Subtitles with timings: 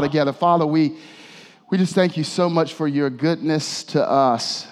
[0.00, 0.32] together.
[0.32, 0.96] Father, we,
[1.72, 4.64] we just thank you so much for your goodness to us.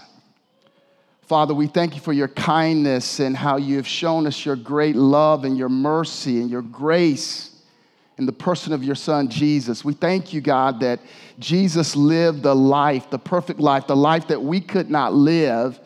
[1.22, 4.94] Father, we thank you for your kindness and how you have shown us your great
[4.94, 7.60] love and your mercy and your grace
[8.18, 9.84] in the person of your son, Jesus.
[9.84, 11.00] We thank you, God, that
[11.40, 15.80] Jesus lived the life, the perfect life, the life that we could not live.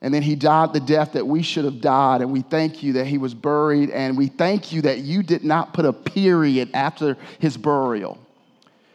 [0.00, 2.20] And then he died the death that we should have died.
[2.20, 3.90] And we thank you that he was buried.
[3.90, 8.25] And we thank you that you did not put a period after his burial.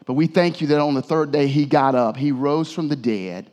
[0.06, 2.88] But we thank you that on the third day he got up, he rose from
[2.88, 3.50] the dead,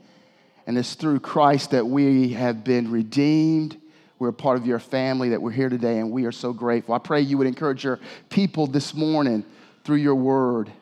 [0.66, 3.80] and it's through Christ that we have been redeemed.
[4.18, 6.94] We're a part of your family, that we're here today, and we are so grateful.
[6.94, 8.00] I pray you would encourage your
[8.30, 9.44] people this morning
[9.84, 10.72] through your word,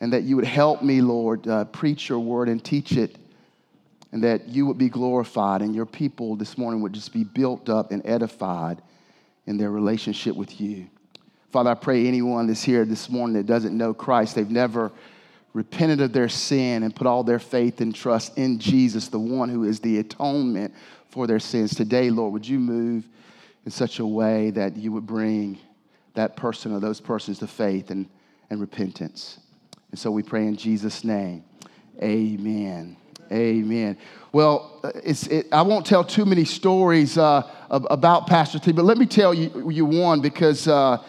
[0.00, 3.16] and that you would help me, Lord, uh, preach your word and teach it,
[4.12, 7.68] and that you would be glorified, and your people this morning would just be built
[7.68, 8.82] up and edified
[9.46, 10.88] in their relationship with you.
[11.50, 14.92] Father, I pray anyone that's here this morning that doesn't know Christ, they've never
[15.54, 19.48] repented of their sin and put all their faith and trust in Jesus, the one
[19.48, 20.74] who is the atonement
[21.08, 21.74] for their sins.
[21.74, 23.08] Today, Lord, would you move
[23.64, 25.58] in such a way that you would bring
[26.14, 28.08] that person or those persons to faith and,
[28.50, 29.40] and repentance?
[29.90, 31.44] And so we pray in Jesus' name.
[32.02, 32.96] Amen.
[33.32, 33.96] Amen.
[34.32, 39.06] Well, it, I won't tell too many stories uh, about Pastor T, but let me
[39.06, 41.02] tell you, you one because uh,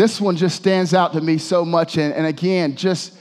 [0.00, 1.98] this one just stands out to me so much.
[1.98, 3.18] And, and again, just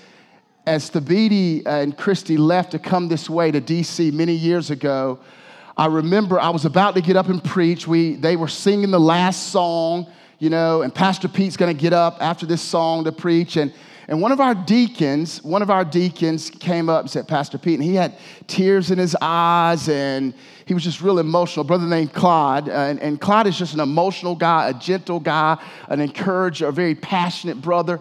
[0.65, 5.19] as Thabiti and Christy left to come this way to DC many years ago,
[5.75, 7.85] I remember I was about to get up and preach.
[7.85, 10.07] We, they were singing the last song,
[10.39, 13.57] you know, and Pastor Pete's going to get up after this song to preach.
[13.57, 13.73] And,
[14.09, 17.75] and one of our deacons, one of our deacons came up and said, Pastor Pete,
[17.75, 20.33] and he had tears in his eyes and
[20.65, 21.63] he was just real emotional.
[21.63, 25.19] A brother named Claude, uh, and, and Claude is just an emotional guy, a gentle
[25.19, 27.99] guy, an encourager, a very passionate brother.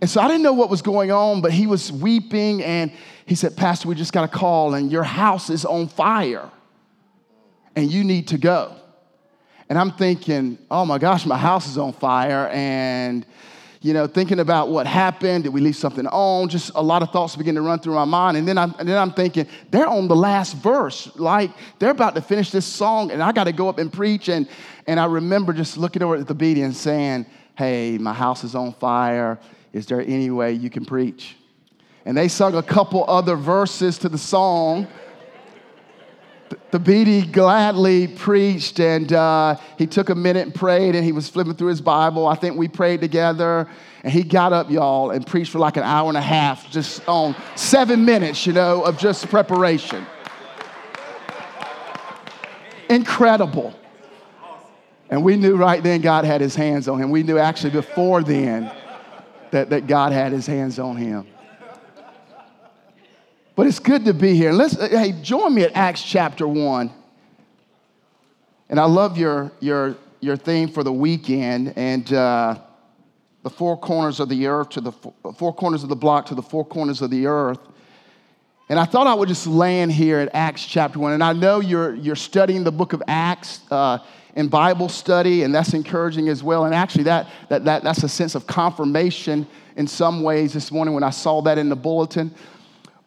[0.00, 2.90] And so I didn't know what was going on, but he was weeping and
[3.26, 6.50] he said, Pastor, we just got a call and your house is on fire
[7.76, 8.76] and you need to go.
[9.68, 13.26] And I'm thinking, oh my gosh, my house is on fire and
[13.82, 15.44] you know, thinking about what happened.
[15.44, 16.48] Did we leave something on?
[16.50, 18.36] Just a lot of thoughts begin to run through my mind.
[18.36, 21.10] And then I'm, and then I'm thinking, they're on the last verse.
[21.16, 24.28] Like, they're about to finish this song, and I got to go up and preach.
[24.28, 24.46] And,
[24.86, 27.24] and I remember just looking over at Thabiti and saying,
[27.56, 29.38] hey, my house is on fire.
[29.72, 31.36] Is there any way you can preach?
[32.04, 34.88] And they sung a couple other verses to the song
[36.70, 41.54] Thabiti gladly preached and uh, he took a minute and prayed and he was flipping
[41.54, 42.28] through his Bible.
[42.28, 43.68] I think we prayed together
[44.04, 47.06] and he got up, y'all, and preached for like an hour and a half just
[47.08, 50.06] on seven minutes, you know, of just preparation.
[52.88, 53.74] Incredible.
[55.10, 57.10] And we knew right then God had his hands on him.
[57.10, 58.70] We knew actually before then
[59.50, 61.26] that, that God had his hands on him.
[63.60, 64.52] But it's good to be here.
[64.52, 66.90] Let's, hey, join me at Acts chapter 1.
[68.70, 72.58] And I love your, your, your theme for the weekend and uh,
[73.42, 76.40] the four corners of the earth to the four corners of the block to the
[76.40, 77.58] four corners of the earth.
[78.70, 81.12] And I thought I would just land here at Acts chapter 1.
[81.12, 83.98] And I know you're, you're studying the book of Acts uh,
[84.36, 86.64] in Bible study, and that's encouraging as well.
[86.64, 90.94] And actually, that, that, that, that's a sense of confirmation in some ways this morning
[90.94, 92.34] when I saw that in the bulletin.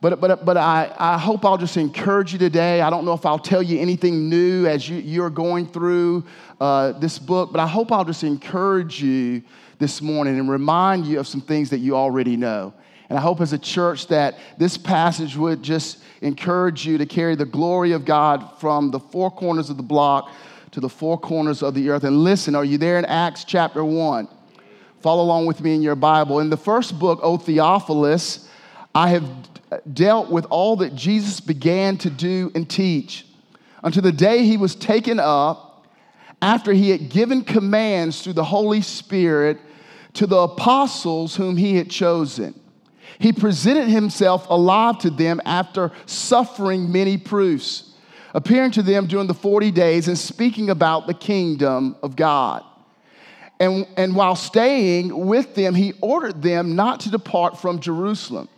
[0.03, 2.81] But, but, but I, I hope I'll just encourage you today.
[2.81, 6.25] I don't know if I'll tell you anything new as you, you're going through
[6.59, 9.41] uh, this book, but I hope I'll just encourage you
[9.79, 12.73] this morning and remind you of some things that you already know.
[13.07, 17.35] And I hope as a church that this passage would just encourage you to carry
[17.35, 20.29] the glory of God from the four corners of the block
[20.71, 22.03] to the four corners of the earth.
[22.03, 24.27] And listen, are you there in Acts chapter 1?
[24.99, 26.41] Follow along with me in your Bible.
[26.41, 28.49] In the first book, O Theophilus,
[28.93, 29.52] I have
[29.93, 33.25] dealt with all that Jesus began to do and teach
[33.83, 35.85] until the day he was taken up
[36.41, 39.59] after he had given commands through the Holy Spirit
[40.13, 42.59] to the apostles whom he had chosen.
[43.19, 47.93] He presented himself alive to them after suffering many proofs,
[48.33, 52.63] appearing to them during the 40 days and speaking about the kingdom of God.
[53.59, 58.49] And, and while staying with them, he ordered them not to depart from Jerusalem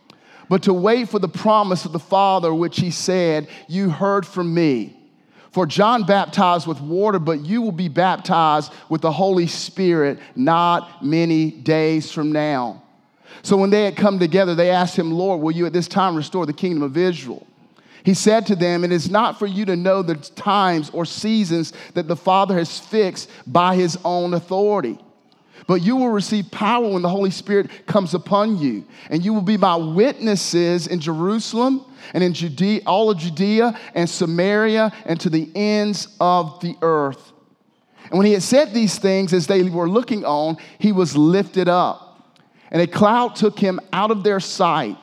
[0.49, 4.53] but to wait for the promise of the Father, which he said, You heard from
[4.53, 4.99] me.
[5.51, 11.03] For John baptized with water, but you will be baptized with the Holy Spirit not
[11.03, 12.83] many days from now.
[13.41, 16.15] So when they had come together, they asked him, Lord, will you at this time
[16.15, 17.47] restore the kingdom of Israel?
[18.03, 21.71] He said to them, It is not for you to know the times or seasons
[21.93, 24.99] that the Father has fixed by his own authority
[25.67, 28.85] But you will receive power when the Holy Spirit comes upon you.
[29.09, 31.83] And you will be my witnesses in Jerusalem
[32.13, 37.31] and in Judea, all of Judea and Samaria and to the ends of the earth.
[38.09, 41.67] And when he had said these things, as they were looking on, he was lifted
[41.67, 42.35] up.
[42.69, 44.97] And a cloud took him out of their sight.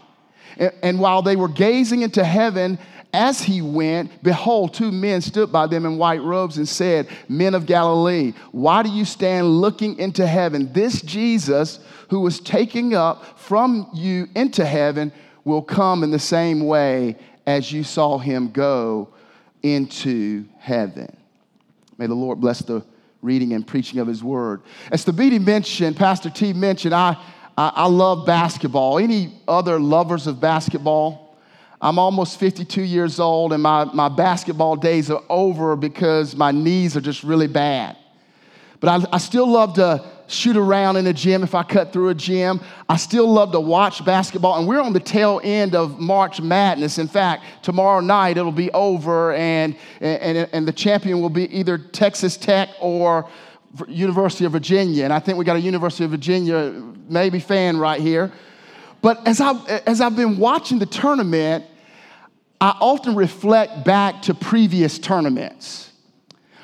[0.56, 2.78] And while they were gazing into heaven,
[3.12, 7.54] as he went, behold, two men stood by them in white robes and said, Men
[7.54, 10.72] of Galilee, why do you stand looking into heaven?
[10.72, 11.78] This Jesus,
[12.08, 15.12] who was taken up from you into heaven,
[15.44, 17.16] will come in the same way
[17.46, 19.08] as you saw him go
[19.62, 21.14] into heaven.
[21.98, 22.82] May the Lord bless the
[23.20, 24.62] reading and preaching of his word.
[24.90, 27.16] As Thabiti mentioned, Pastor T mentioned, I,
[27.56, 28.98] I, I love basketball.
[28.98, 31.21] Any other lovers of basketball?
[31.82, 36.96] I'm almost 52 years old, and my, my basketball days are over because my knees
[36.96, 37.96] are just really bad.
[38.78, 42.10] But I, I still love to shoot around in a gym if I cut through
[42.10, 42.60] a gym.
[42.88, 46.98] I still love to watch basketball, and we're on the tail end of March Madness.
[46.98, 51.78] In fact, tomorrow night it'll be over, and, and, and the champion will be either
[51.78, 53.28] Texas Tech or
[53.88, 55.02] University of Virginia.
[55.02, 56.70] And I think we got a University of Virginia
[57.08, 58.32] maybe fan right here.
[59.00, 61.64] But as, I, as I've been watching the tournament,
[62.62, 65.90] I often reflect back to previous tournaments.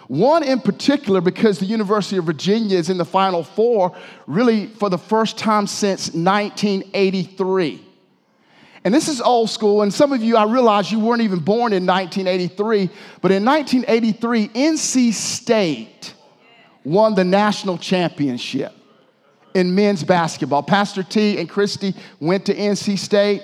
[0.06, 3.96] One in particular, because the University of Virginia is in the Final Four,
[4.28, 7.84] really for the first time since 1983.
[8.84, 11.72] And this is old school, and some of you, I realize you weren't even born
[11.72, 12.90] in 1983,
[13.20, 16.14] but in 1983, NC State
[16.84, 18.72] won the national championship
[19.52, 20.62] in men's basketball.
[20.62, 23.42] Pastor T and Christy went to NC State.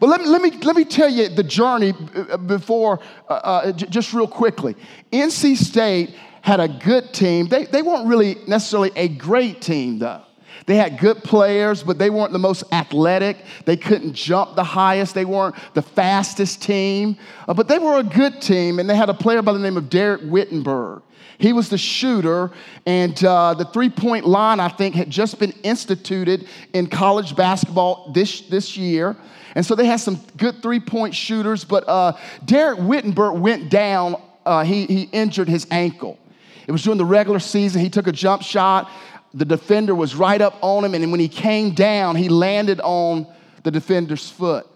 [0.00, 3.72] But let me, let me, let me tell you the journey uh, before, uh, uh,
[3.72, 4.76] just real quickly.
[5.12, 7.48] NC State had a good team.
[7.48, 10.22] They, they weren't really necessarily a great team, though.
[10.66, 13.38] They had good players, but they weren't the most athletic.
[13.64, 15.14] They couldn't jump the highest.
[15.14, 17.16] They weren't the fastest team.
[17.48, 19.76] Uh, but they were a good team, and they had a player by the name
[19.76, 21.02] of Dereck Whittenburg.
[21.38, 22.52] He was the shooter,
[22.86, 28.12] and uh, the three point line, I think, had just been instituted in college basketball
[28.12, 29.16] this, this year.
[29.54, 34.20] And so they had some good three point shooters, but uh, Dereck Whittenburg went down.
[34.44, 36.18] Uh, he, he injured his ankle.
[36.66, 37.80] It was during the regular season.
[37.80, 38.90] He took a jump shot.
[39.34, 43.26] The defender was right up on him, and when he came down, he landed on
[43.62, 44.66] the defender's foot.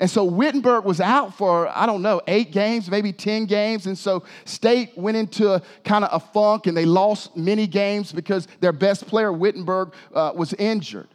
[0.00, 3.86] And so Whittenburg was out for, I don't know, eight games, maybe 10 games.
[3.86, 8.46] And so State went into kind of a funk and they lost many games because
[8.60, 11.08] their best player, Whittenburg, uh, was injured.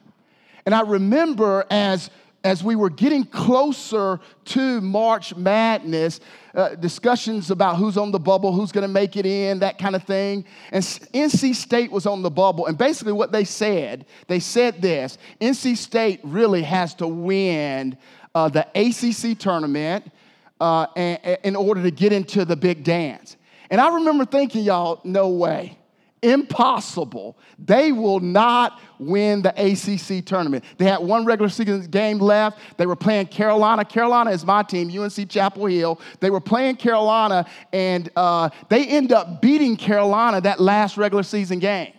[0.65, 2.09] And I remember as
[2.43, 6.19] as we were getting closer to March Madness,
[6.53, 9.95] uh, discussions about who's on the bubble, who's going to make it in, that kind
[9.95, 10.45] of thing.
[10.71, 12.67] And NC State was on the bubble.
[12.67, 17.97] And basically, what they said, they said this NC State really has to win
[18.35, 20.11] uh, the ACC tournament
[20.59, 23.37] uh, in order to get into the big dance.
[23.69, 25.77] And I remember thinking, y'all, no way
[26.23, 27.37] impossible.
[27.59, 30.63] They will not win the ACC tournament.
[30.77, 32.59] They had one regular season game left.
[32.77, 33.85] They were playing Carolina.
[33.85, 35.99] Carolina is my team, UNC Chapel Hill.
[36.19, 41.59] They were playing Carolina, and uh, they end up beating Carolina that last regular season
[41.59, 41.93] game.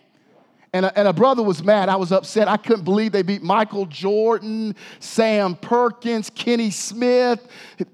[0.73, 1.89] And a, and a brother was mad.
[1.89, 2.49] I was upset.
[2.49, 7.47] I couldn't believe they beat Michael Jordan, Sam Perkins, Kenny Smith.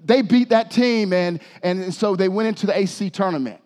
[0.03, 3.60] They beat that team, and, and so they went into the ACC tournament.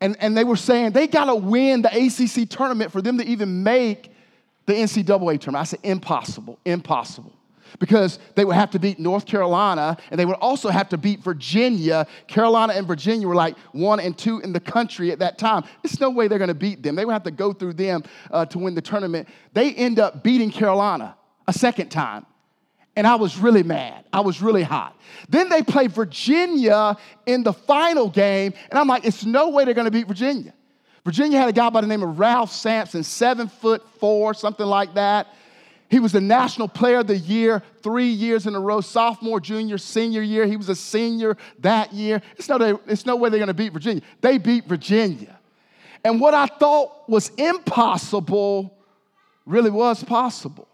[0.00, 3.24] And, and they were saying they got to win the ACC tournament for them to
[3.24, 4.12] even make
[4.66, 5.56] the NCAA tournament.
[5.56, 7.32] I said, impossible, impossible.
[7.78, 11.20] Because they would have to beat North Carolina and they would also have to beat
[11.20, 12.06] Virginia.
[12.26, 15.64] Carolina and Virginia were like one and two in the country at that time.
[15.82, 16.94] There's no way they're going to beat them.
[16.94, 19.28] They would have to go through them uh, to win the tournament.
[19.52, 22.24] They end up beating Carolina a second time
[22.98, 24.04] and I was really mad.
[24.12, 25.00] I was really hot.
[25.28, 29.72] Then they play Virginia in the final game, and I'm like, it's no way they're
[29.72, 30.52] gonna beat Virginia.
[31.04, 34.94] Virginia had a guy by the name of Ralph Sampson, seven foot four, something like
[34.94, 35.28] that.
[35.88, 39.78] He was the National Player of the Year three years in a row, sophomore, junior,
[39.78, 40.44] senior year.
[40.44, 42.20] He was a senior that year.
[42.36, 44.02] It's no, it's no way they're gonna beat Virginia.
[44.22, 45.38] They beat Virginia.
[46.04, 48.76] And what I thought was impossible
[49.46, 50.67] really was possible.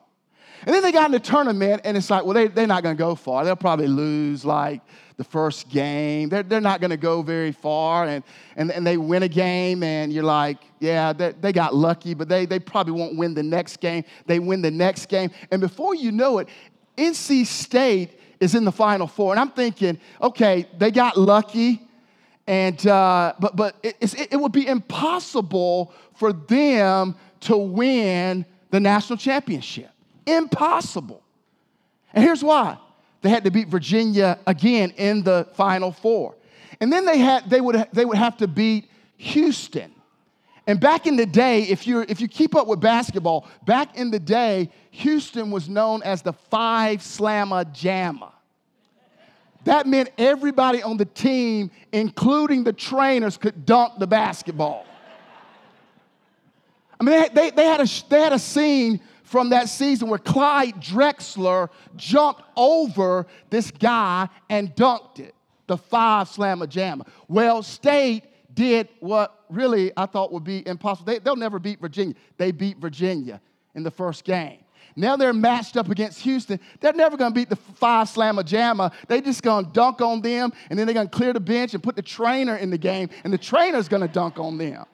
[0.67, 2.97] And then they got in the tournament, and it's like, well, they, they're not going
[2.97, 3.45] to go far.
[3.45, 4.81] They'll probably lose like
[5.17, 6.31] the first game.
[6.31, 8.07] They're, they're not going to go very far.
[8.07, 8.25] And,
[8.57, 12.29] and, and they win a game, and you're like, yeah, they, they got lucky, but
[12.29, 14.05] they, they probably won't win the next game.
[14.27, 15.31] They win the next game.
[15.51, 16.49] And before you know it,
[16.97, 19.33] NC State is in the Final Four.
[19.33, 21.87] And I'm thinking, okay, they got lucky.
[22.47, 23.97] And uh, but but it,
[24.33, 29.94] it would be impossible for them to win the national championship.
[30.27, 31.23] Impossible.
[32.13, 32.79] And here's why
[33.23, 36.35] they had to beat Virginia again in the Final Four.
[36.81, 39.93] And then they, had, they, would, they would have to beat Houston.
[40.67, 44.11] And back in the day, if, you if you keep up with basketball, back in
[44.11, 48.33] the day, Houston was known as the Phi Slama Jama.
[49.65, 54.87] That meant everybody on the team, including the trainers, could dunk the basketball.
[57.01, 59.01] I mean, they, they, they, had, a, they had a scene
[59.35, 65.35] from that season where Clyde Drexler jumped over this guy and dunked it,
[65.67, 67.05] the Phi Slama Jama.
[67.27, 68.23] Well, State
[68.55, 71.07] did what really I thought would be impossible.
[71.07, 72.15] They, they'll never beat Virginia.
[72.37, 73.41] They beat Virginia
[73.75, 74.61] in the first game.
[74.95, 76.61] Now they're matched up against Houston.
[76.79, 78.93] They're never going to beat the Phi Slama Jama.
[79.09, 81.75] They just going to dunk on them, and then they're going to clear the bench
[81.75, 84.85] and put the trainer in the game, and the trainer's going to dunk on them.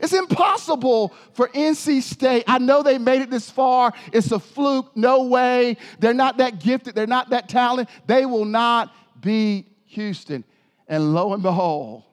[0.00, 2.44] It's impossible for NC State.
[2.46, 3.92] I know they made it this far.
[4.12, 4.96] It's a fluke.
[4.96, 5.76] No way.
[5.98, 6.94] They're not that gifted.
[6.94, 7.92] They're not that talented.
[8.06, 10.44] They will not beat Houston.
[10.86, 12.04] And lo and behold,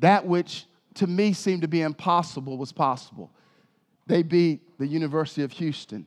[0.00, 3.30] that which to me seemed to be impossible was possible.
[4.06, 6.06] They beat the University of Houston.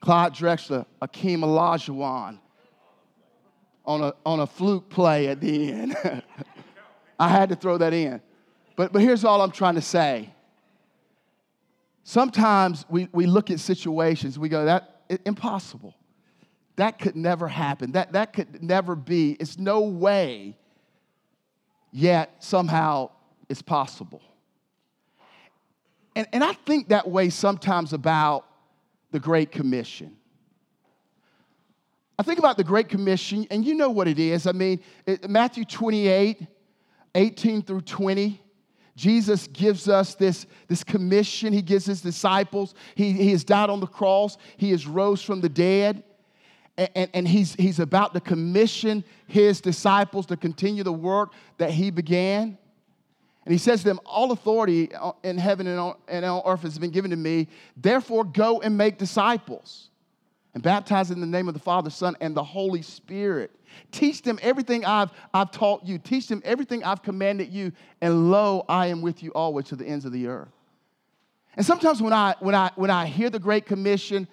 [0.00, 2.38] Clyde Drexler, Akeem Olajuwon
[3.84, 5.96] on a, on a fluke play at the end.
[7.18, 8.20] I had to throw that in.
[8.76, 10.30] But, but here's all I'm trying to say.
[12.04, 15.94] Sometimes we, we look at situations, we go, that impossible.
[16.76, 17.92] That could never happen.
[17.92, 19.32] That, that could never be.
[19.40, 20.56] It's no way.
[21.90, 23.10] Yet somehow
[23.48, 24.22] it's possible.
[26.14, 28.46] And, and I think that way sometimes about
[29.10, 30.16] the Great Commission.
[32.18, 34.46] I think about the Great Commission, and you know what it is.
[34.46, 36.46] I mean, it, Matthew 28,
[37.14, 38.42] 18 through 20.
[38.96, 41.52] Jesus gives us this, this commission.
[41.52, 42.74] He gives his disciples.
[42.94, 44.38] He, he has died on the cross.
[44.56, 46.02] He has rose from the dead.
[46.78, 51.70] And, and, and he's, he's about to commission his disciples to continue the work that
[51.70, 52.56] he began.
[53.44, 54.90] And he says to them, All authority
[55.22, 57.48] in heaven and on, and on earth has been given to me.
[57.76, 59.90] Therefore, go and make disciples
[60.56, 63.50] and baptize in the name of the Father, Son, and the Holy Spirit.
[63.92, 65.98] Teach them everything I've, I've taught you.
[65.98, 67.72] Teach them everything I've commanded you.
[68.00, 70.48] And lo, I am with you always to the ends of the earth.
[71.56, 74.26] And sometimes when I, when I, when I hear the Great Commission,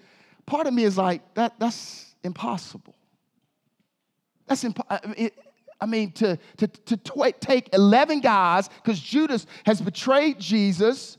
[0.46, 2.96] part of me is like, that, that's impossible.
[4.48, 5.30] That's impossible.
[5.82, 11.18] I mean, to, to, to take 11 guys, because Judas has betrayed Jesus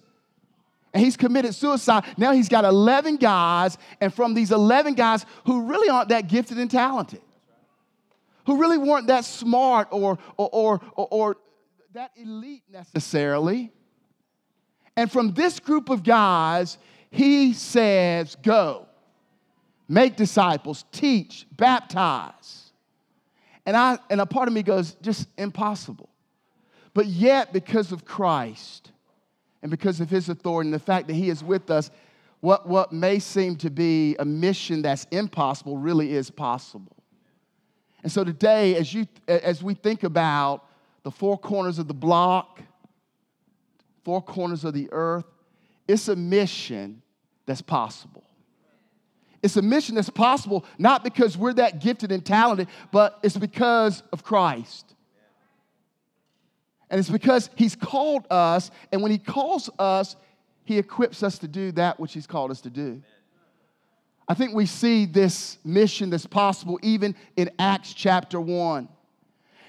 [0.95, 2.05] and he's committed suicide.
[2.17, 6.57] Now he's got 11 guys, and from these 11 guys who really aren't that gifted
[6.59, 7.21] and talented,
[8.47, 11.37] who really weren't that smart or, or, or, or, or
[11.93, 13.73] that elite necessarily.
[14.97, 16.79] And from this group of guys,
[17.11, 18.87] he says, Go,
[19.89, 22.71] make disciples, teach, baptize.
[23.67, 26.09] And, I, and a part of me goes, just impossible.
[26.93, 28.93] But yet, because of Christ
[29.65, 31.91] and because of his authority and the fact that he is with us,
[32.41, 36.95] what, what may seem to be a mission that's impossible really is possible.
[38.03, 40.67] And so today, as, you, as we think about
[41.03, 42.61] the four corners of the block,
[44.05, 45.25] four corners of the earth,
[45.89, 47.01] it's a mission
[47.47, 48.25] that's possible.
[49.43, 54.03] It's a mission that's possible not because we're that gifted and talented, but it's because
[54.13, 54.94] of Christ.
[56.95, 60.15] And it's because He's called us, and when He calls us,
[60.63, 63.03] He equips us to do that which He's called us to do.
[64.29, 68.89] I think we see this mission that's possible even in Acts chapter 1.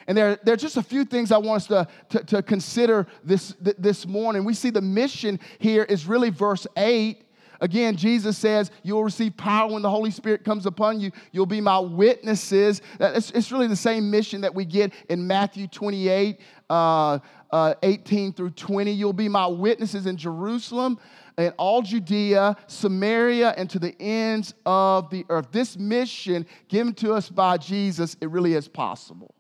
[0.06, 3.08] And there, there are just a few things I want us to, to, to consider
[3.24, 4.46] this, this morning.
[4.46, 7.25] We see the mission here is really verse 8
[7.62, 11.12] Again, Jesus says, You'll receive power when the Holy Spirit comes upon you.
[11.32, 12.82] You'll be my witnesses.
[13.00, 17.20] It's, it's really the same mission that we get in Matthew 28, uh,
[17.52, 18.92] uh, 18 through 20.
[18.92, 21.00] You'll be my witnesses in Jerusalem
[21.38, 25.48] and all Judea, Samaria, and to the ends of the earth.
[25.52, 29.34] This mission given to us by Jesus, it really is possible.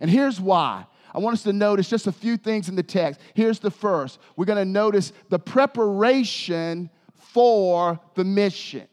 [0.00, 0.86] And here's why.
[1.12, 3.20] I want us to notice just a few things in the text.
[3.34, 4.18] Here's the first.
[4.36, 6.88] We're going to notice the preparation
[7.32, 8.86] for the mission.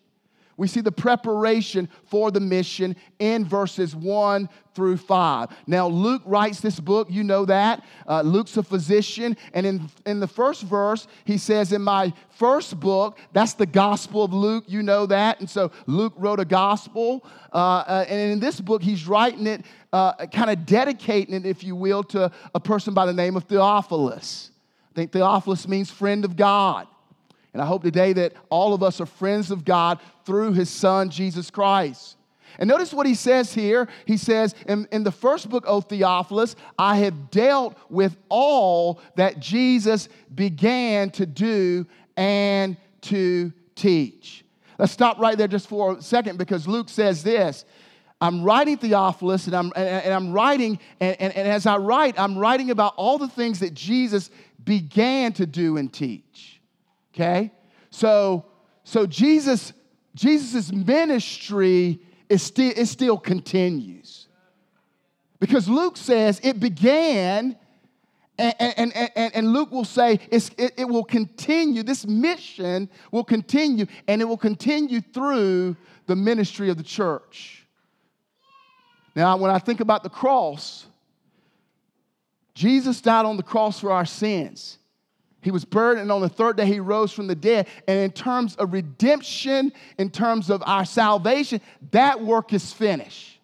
[0.58, 5.50] We see the preparation for the mission in verses 1 through 5.
[5.68, 7.86] Now, Luke writes this book, you know that.
[8.08, 12.80] Uh, Luke's a physician, and in, in the first verse, he says, In my first
[12.80, 15.40] book, that's the Gospel of Luke, you know that.
[15.40, 19.64] And so Luke wrote a gospel, uh, uh, and in this book, he's writing it,
[19.94, 23.44] uh, kind of dedicating it, if you will, to a person by the name of
[23.44, 24.50] Theophilus.
[24.92, 26.88] I think Theophilus means friend of God.
[27.54, 31.10] And I hope today that all of us are friends of God through his son,
[31.10, 32.18] Jesus Christ.
[32.60, 33.88] And notice what he says here.
[34.06, 39.40] He says, in, in, the first book, O Theophilus, I have dealt with all that
[39.40, 41.86] Jesus began to do
[42.16, 44.44] and to teach.
[44.80, 47.66] Let's stop right there just for a second because Luke says this.
[48.20, 52.20] I'm writing Theophilus, and I'm, and, and I'm writing, and, and, and as I write,
[52.20, 54.32] I'm writing about all the things that Jesus
[54.64, 56.57] began to do and teach.
[57.18, 57.52] Okay?
[57.90, 58.46] So,
[58.84, 59.74] so Jesus,
[60.14, 64.28] Jesus' ministry is still, it still continues.
[65.40, 67.58] Because Luke says it began,
[68.38, 73.88] and, and, and, and Luke will say it, it will continue, this mission will continue,
[74.08, 77.66] and it will continue through the ministry of the church.
[79.16, 80.86] Now, when I think about the cross,
[82.54, 84.78] Jesus died on the cross for our sins.
[85.42, 87.68] He was buried, and on the third day, he rose from the dead.
[87.88, 93.40] And in terms of redemption, in terms of our salvation, that work is finished.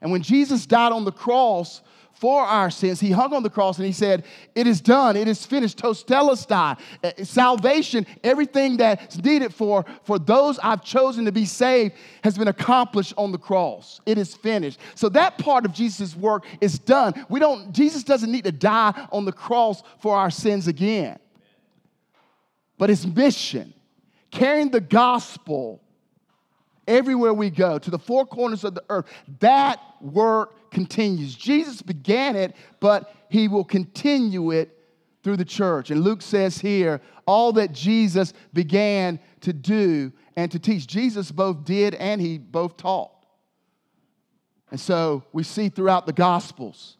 [0.00, 1.82] And when Jesus died on the cross
[2.18, 4.24] for our sins, he hung on the cross and he said,
[4.56, 6.76] It is done, it is finished, tetelestai.
[7.04, 11.94] Uh, salvation, everything that's needed for, for those I've chosen to be saved,
[12.24, 14.00] has been accomplished on the cross.
[14.04, 14.80] It is finished.
[14.96, 17.14] So that part of Jesus' work is done.
[17.28, 21.20] We don't, Jesus doesn't need to die on the cross for our sins again.
[22.78, 23.72] But his mission,
[24.32, 25.80] carrying the gospel
[26.88, 29.06] everywhere we go, to the four corners of the earth,
[29.38, 31.36] that work continues.
[31.36, 34.74] Jesus began it, but he will continue it
[35.22, 35.90] through the church.
[35.90, 40.86] And Luke says here, all that Jesus began to do and to teach.
[40.86, 43.12] Jesus both did and he both taught.
[44.70, 46.96] And so we see throughout the Gospels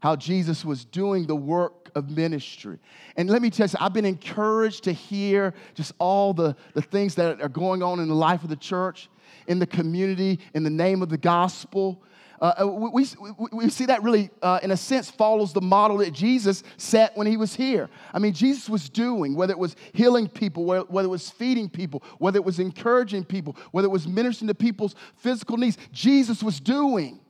[0.00, 2.78] how Jesus was doing the work of ministry.
[3.16, 7.16] And let me tell you, I've been encouraged to hear just all the, the things
[7.16, 9.08] that are going on in the life of the church
[9.48, 12.02] in the community in the name of the gospel.
[12.40, 15.98] Uh, uh we, we, we, see that really, uh, in a sense, follows the model
[15.98, 17.88] that Jesus set when he was here.
[18.12, 22.02] I mean, Jesus was doing, whether it was healing people, whether it was feeding people,
[22.18, 26.60] whether it was encouraging people, whether it was ministering to people's physical needs, Jesus was
[26.60, 27.20] doing.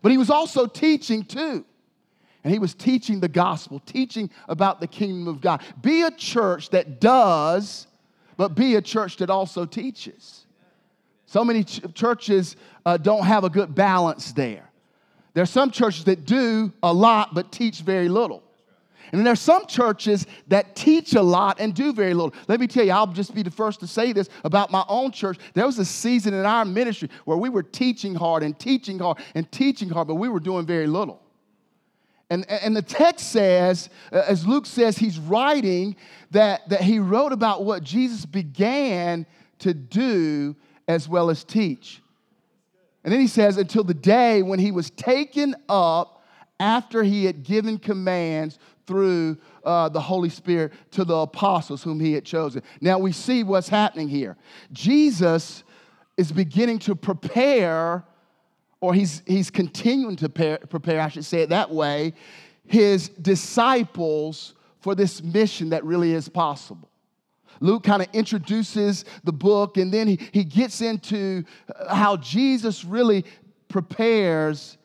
[0.00, 1.64] But he was also teaching too.
[2.48, 5.60] And he was teaching the gospel, teaching about the kingdom of God.
[5.82, 7.86] Be a church that does,
[8.38, 10.46] but be a church that also teaches.
[11.26, 12.56] So many ch- churches
[12.86, 14.66] uh, don't have a good balance there.
[15.34, 18.42] There are some churches that do a lot but teach very little.
[19.12, 22.32] And then are some churches that teach a lot and do very little.
[22.48, 25.12] Let me tell you, I'll just be the first to say this about my own
[25.12, 25.36] church.
[25.52, 29.18] There was a season in our ministry where we were teaching hard and teaching hard
[29.34, 31.20] and teaching hard, but we were doing very little.
[32.30, 35.96] And, and the text says, uh, as Luke says, he's writing
[36.30, 39.26] that, that he wrote about what Jesus began
[39.60, 40.54] to do
[40.86, 42.02] as well as teach.
[43.04, 46.22] And then he says, until the day when he was taken up
[46.60, 52.12] after he had given commands through uh, the Holy Spirit to the apostles whom he
[52.12, 52.62] had chosen.
[52.80, 54.36] Now we see what's happening here.
[54.72, 55.62] Jesus
[56.16, 58.04] is beginning to prepare,
[58.80, 62.14] or he's, he's continuing to prepare, I should say it that way,
[62.64, 66.88] his disciples for this mission that really is possible.
[67.60, 72.84] Luke kind of introduces the book and then he, he gets into uh, how Jesus
[72.84, 73.24] really
[73.68, 74.78] prepares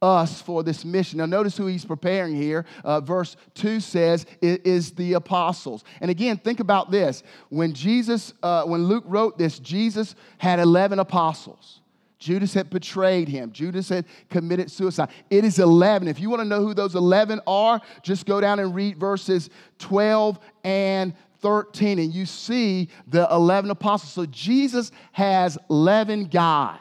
[0.00, 1.18] us for this mission.
[1.18, 2.66] Now, notice who he's preparing here.
[2.84, 5.84] Uh, verse 2 says, is the apostles.
[6.00, 7.22] And again, think about this.
[7.48, 11.80] When Jesus, uh, when Luke wrote this, Jesus had 11 apostles.
[12.18, 13.52] Judas had betrayed him.
[13.52, 15.10] Judas had committed suicide.
[15.30, 16.08] It is 11.
[16.08, 19.50] If you want to know who those 11 are, just go down and read verses
[19.78, 24.12] 12 and 13 and you see the 11 apostles.
[24.12, 26.78] So Jesus has 11 guys.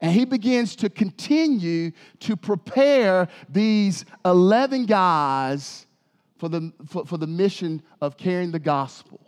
[0.00, 5.86] And he begins to continue to prepare these 11 guys
[6.38, 9.20] for the, for, for the mission of carrying the gospel,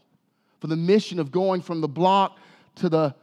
[0.61, 2.39] for the mission of going from the block
[2.75, 3.15] to the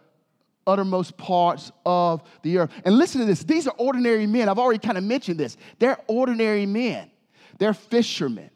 [0.65, 2.71] uttermost parts of the earth.
[2.85, 4.49] And listen to this these are ordinary men.
[4.49, 5.57] I've already kind of mentioned this.
[5.79, 7.11] They're ordinary men,
[7.57, 8.49] they're fishermen.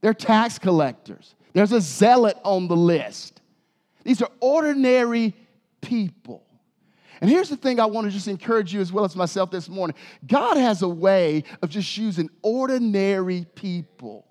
[0.00, 1.34] They're tax collectors.
[1.54, 3.40] There's a zealot on the list.
[4.02, 5.34] These are ordinary
[5.80, 6.44] people.
[7.22, 9.66] And here's the thing I want to just encourage you as well as myself this
[9.66, 14.26] morning God has a way of just using ordinary people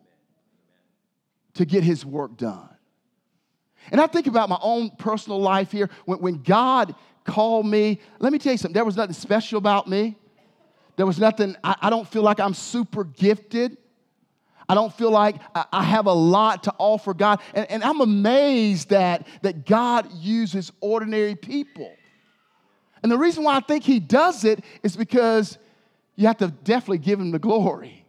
[1.55, 2.69] to get his work done.
[3.91, 5.89] And I think about my own personal life here.
[6.05, 9.87] When, when God called me, let me tell you something, there was nothing special about
[9.87, 10.17] me.
[10.95, 13.77] There was nothing, I, I don't feel like I'm super gifted.
[14.69, 15.35] I don't feel like
[15.71, 17.41] I have a lot to offer God.
[17.53, 21.93] And, and I'm amazed that, that God uses ordinary people.
[23.01, 25.57] And the reason why I think He does it is because
[26.15, 28.02] you have to definitely give Him the glory.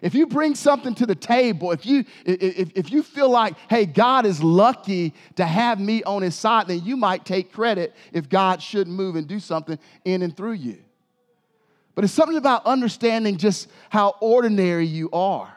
[0.00, 3.86] If you bring something to the table, if you, if, if you feel like, hey,
[3.86, 8.28] God is lucky to have me on his side, then you might take credit if
[8.28, 10.78] God should move and do something in and through you.
[11.94, 15.52] But it's something about understanding just how ordinary you are.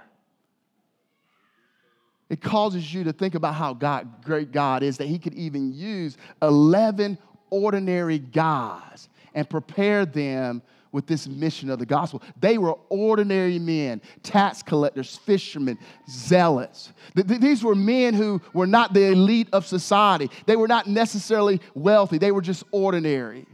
[2.30, 5.74] It causes you to think about how God, great God is, that He could even
[5.74, 7.18] use 11
[7.50, 12.22] ordinary guys and prepare them with this mission of the gospel.
[12.40, 15.78] They were ordinary men, tax collectors, fishermen,
[16.10, 16.92] zealots.
[17.16, 20.30] These were men who were not the elite of society.
[20.46, 23.46] They were not necessarily wealthy, they were just ordinary.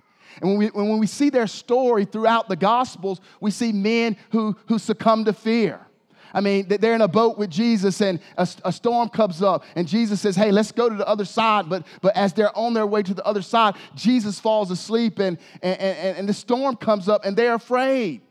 [0.42, 4.56] And when we, when we see their story throughout the Gospels, we see men who,
[4.68, 5.87] who succumb to fear.
[6.34, 9.88] I mean, they're in a boat with Jesus and a, a, storm comes up, and
[9.88, 11.70] Jesus says, Hey, let's go to the other side.
[11.70, 15.38] But, but as they're on their way to the other side, Jesus falls asleep, and,
[15.62, 18.22] and, and, and the storm comes up, and they're afraid.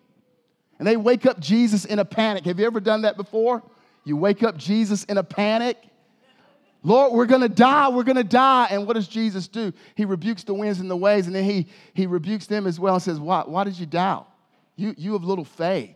[0.79, 2.45] And they wake up Jesus in a panic.
[2.45, 3.63] Have you ever done that before?
[4.05, 5.79] You wake up Jesus in a panic.
[6.83, 8.69] Lord, we're gonna die, we're gonna die.
[8.71, 9.73] And what does Jesus do?
[9.97, 12.95] He rebukes the winds and the waves, and then he, he rebukes them as well
[12.95, 14.29] and says, Why, why did you doubt?
[14.77, 15.96] You, you have little faith.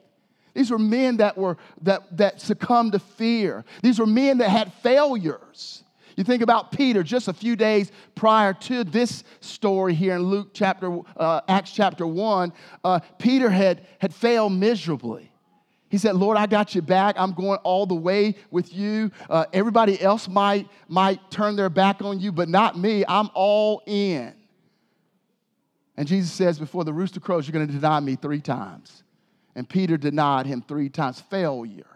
[0.55, 3.65] These were men that were that, that succumbed to fear.
[3.83, 5.85] These were men that had failures.
[6.17, 10.51] You think about Peter just a few days prior to this story here in Luke
[10.53, 12.53] chapter, uh, Acts chapter 1,
[12.85, 15.31] uh, Peter had, had failed miserably.
[15.89, 17.17] He said, Lord, I got you back.
[17.19, 19.11] I'm going all the way with you.
[19.29, 23.05] Uh, everybody else might, might turn their back on you, but not me.
[23.09, 24.35] I'm all in.
[25.97, 29.03] And Jesus says, Before the rooster crows, you're going to deny me three times.
[29.55, 31.21] And Peter denied him three times.
[31.21, 31.87] Failure.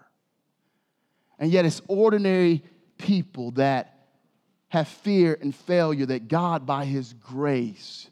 [1.38, 2.62] And yet, it's ordinary
[2.98, 4.06] people that
[4.68, 8.08] have fear and failure that God, by his grace,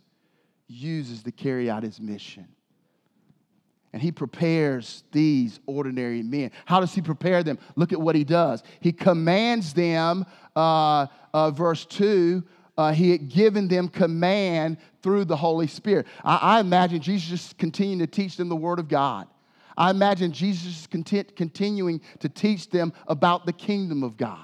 [0.68, 2.48] uses to carry out his mission
[3.92, 6.50] and he prepares these ordinary men.
[6.64, 7.58] How does he prepare them?
[7.76, 8.62] Look at what he does.
[8.80, 10.24] He commands them,
[10.56, 12.42] uh, uh, verse 2,
[12.76, 16.06] uh, he had given them command through the Holy Spirit.
[16.24, 19.26] I, I, imagine Jesus just continuing to teach them the Word of God.
[19.76, 24.38] I imagine Jesus content, continuing to teach them about the kingdom of God.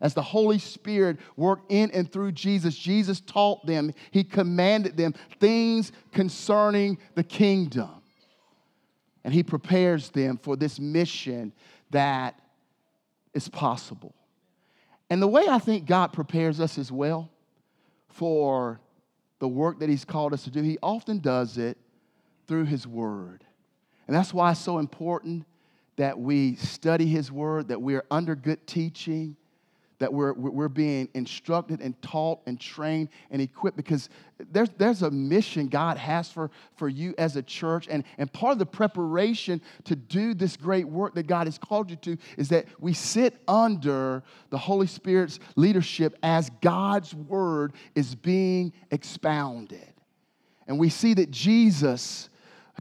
[0.00, 5.14] As the Holy Spirit worked in and through Jesus, Jesus taught them, He commanded them
[5.38, 8.02] things concerning the kingdom
[9.24, 11.52] and he prepares them for this mission
[11.90, 12.38] that
[13.32, 14.14] is possible.
[15.10, 17.30] And the way I think God prepares us as well
[18.14, 18.80] for
[19.40, 21.76] the work that he's called us to do, he often does it
[22.46, 23.44] through his word.
[24.06, 25.44] And that's why it's so important
[25.96, 29.36] that we study his word, that we're under good teaching,
[30.04, 34.10] that we're, we're being instructed and taught and trained and equipped because
[34.52, 37.88] there's, there's a mission God has for, for you as a church.
[37.88, 41.88] And, and part of the preparation to do this great work that God has called
[41.88, 48.14] you to is that we sit under the Holy Spirit's leadership as God's word is
[48.14, 49.90] being expounded.
[50.66, 52.28] And we see that Jesus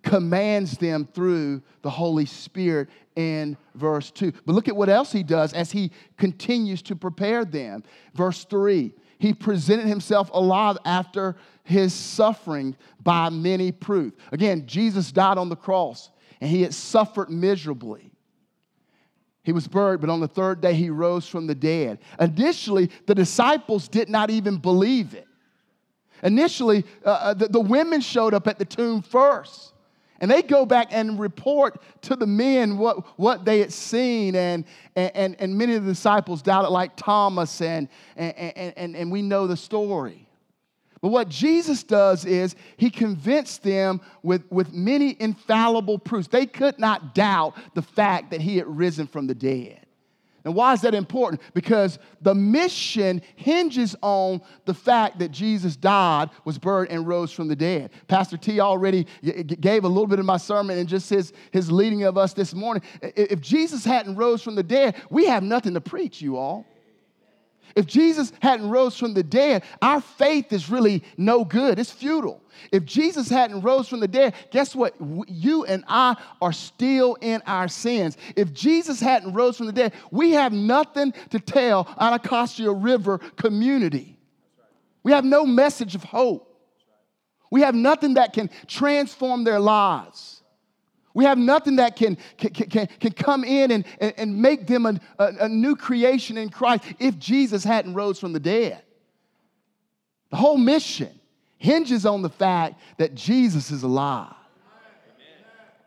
[0.04, 4.32] commands them through the Holy Spirit in verse 2.
[4.46, 7.84] But look at what else he does as he continues to prepare them.
[8.14, 14.18] Verse 3 He presented himself alive after his suffering by many proofs.
[14.32, 16.12] Again, Jesus died on the cross
[16.42, 18.12] and he had suffered miserably.
[19.44, 22.00] He was buried, but on the third day he rose from the dead.
[22.20, 25.28] Initially, the disciples did not even believe it.
[26.22, 29.73] Initially, uh, uh the, the women showed up at the tomb first.
[30.24, 34.36] And they go back and report to the men what, what they had seen.
[34.36, 34.64] And,
[34.96, 39.48] and, and many of the disciples doubted, like Thomas, and, and, and, and we know
[39.48, 40.26] the story.
[41.02, 46.30] But what Jesus does is he convinced them with, with many infallible proofs.
[46.30, 49.83] They could not doubt the fact that he had risen from the dead.
[50.46, 51.42] And why is that important?
[51.54, 57.48] Because the mission hinges on the fact that Jesus died, was buried, and rose from
[57.48, 57.92] the dead.
[58.08, 62.04] Pastor T already gave a little bit of my sermon and just his, his leading
[62.04, 62.84] of us this morning.
[63.02, 66.66] If Jesus hadn't rose from the dead, we have nothing to preach, you all.
[67.76, 71.80] If Jesus hadn't rose from the dead, our faith is really no good.
[71.80, 72.42] It's futile.
[72.72, 74.96] If Jesus hadn't rose from the dead, guess what?
[75.28, 78.18] You and I are still in our sins.
[78.36, 84.18] If Jesus hadn't rose from the dead, we have nothing to tell Anacostia River community.
[85.02, 86.50] We have no message of hope.
[87.50, 90.33] We have nothing that can transform their lives.
[91.14, 94.86] We have nothing that can, can, can, can come in and, and, and make them
[94.86, 98.82] a, a, a new creation in Christ if Jesus hadn't rose from the dead.
[100.32, 101.20] The whole mission
[101.60, 104.34] hinges on the fact that Jesus is alive.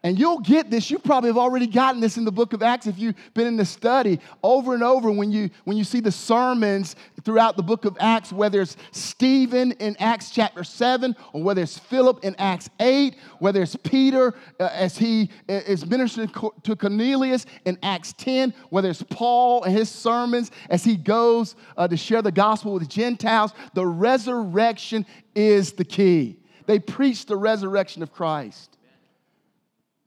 [0.07, 0.89] And you'll get this.
[0.89, 3.57] You probably have already gotten this in the book of Acts if you've been in
[3.57, 7.85] the study over and over when you, when you see the sermons throughout the book
[7.85, 12.71] of Acts, whether it's Stephen in Acts chapter 7, or whether it's Philip in Acts
[12.79, 16.31] 8, whether it's Peter uh, as he uh, is ministering
[16.63, 21.89] to Cornelius in Acts 10, whether it's Paul and his sermons as he goes uh,
[21.89, 23.55] to share the gospel with Gentiles.
[23.75, 26.39] The resurrection is the key.
[26.67, 28.76] They preach the resurrection of Christ.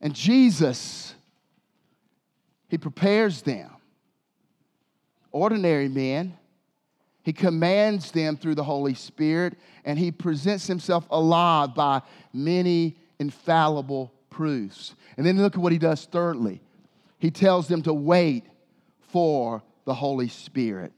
[0.02, 1.14] And Jesus,
[2.68, 3.70] He prepares them.
[5.32, 6.38] Ordinary men,
[7.24, 12.02] He commands them through the Holy Spirit, and He presents Himself alive by
[12.34, 14.96] many infallible proofs.
[15.18, 16.62] And then look at what He does thirdly.
[17.20, 18.46] He tells them to wait
[19.10, 20.94] for the Holy Spirit.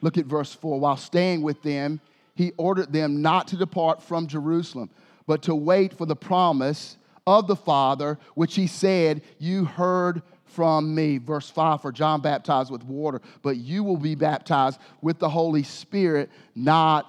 [0.00, 0.80] Look at verse 4.
[0.80, 2.00] While staying with them,
[2.34, 4.90] he ordered them not to depart from Jerusalem,
[5.26, 10.94] but to wait for the promise of the Father, which he said, You heard from
[10.94, 11.18] me.
[11.18, 15.62] Verse 5 For John baptized with water, but you will be baptized with the Holy
[15.62, 17.06] Spirit not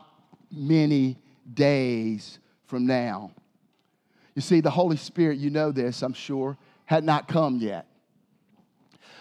[0.51, 1.17] many
[1.53, 3.31] days from now.
[4.35, 7.87] You see, the Holy Spirit, you know this, I'm sure, had not come yet.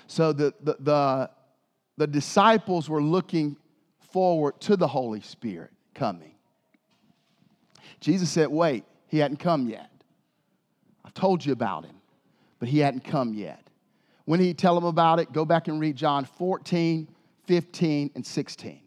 [0.06, 1.30] So the, the, the,
[1.96, 3.56] the disciples were looking
[4.12, 6.34] forward to the Holy Spirit coming.
[8.00, 9.90] Jesus said, Wait, he hadn't come yet.
[11.04, 11.96] I've told you about him,
[12.58, 13.60] but he hadn't come yet.
[14.24, 17.08] When did he tell them about it, go back and read John 14,
[17.46, 18.80] 15, and 16.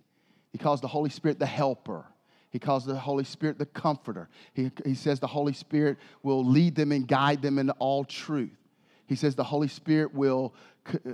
[0.51, 2.05] He calls the Holy Spirit the helper.
[2.49, 4.29] He calls the Holy Spirit the comforter.
[4.53, 8.57] He, he says the Holy Spirit will lead them and guide them into all truth.
[9.05, 10.53] He says the Holy Spirit will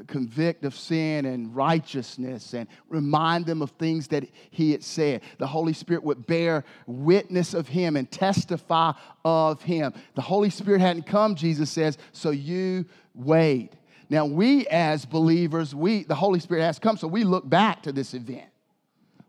[0.07, 5.21] convict of sin and righteousness and remind them of things that he had said.
[5.37, 8.93] The Holy Spirit would bear witness of him and testify
[9.25, 9.93] of him.
[10.15, 13.71] The Holy Spirit hadn't come, Jesus says, so you wait.
[14.09, 17.91] Now, we as believers, we the Holy Spirit has come, so we look back to
[17.91, 18.49] this event.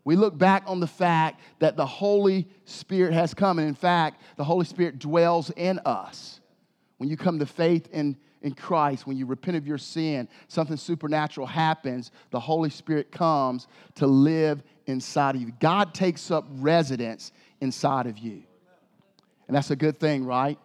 [0.03, 3.57] We look back on the fact that the Holy Spirit has come.
[3.57, 6.39] And in fact, the Holy Spirit dwells in us.
[6.97, 10.77] When you come to faith in in Christ, when you repent of your sin, something
[10.77, 12.11] supernatural happens.
[12.29, 15.51] The Holy Spirit comes to live inside of you.
[15.59, 18.43] God takes up residence inside of you.
[19.47, 20.59] And that's a good thing, right?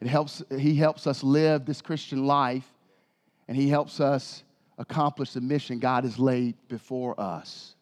[0.00, 2.72] It helps, he helps us live this Christian life,
[3.48, 4.44] and He helps us
[4.78, 7.74] accomplish the mission God has laid before us.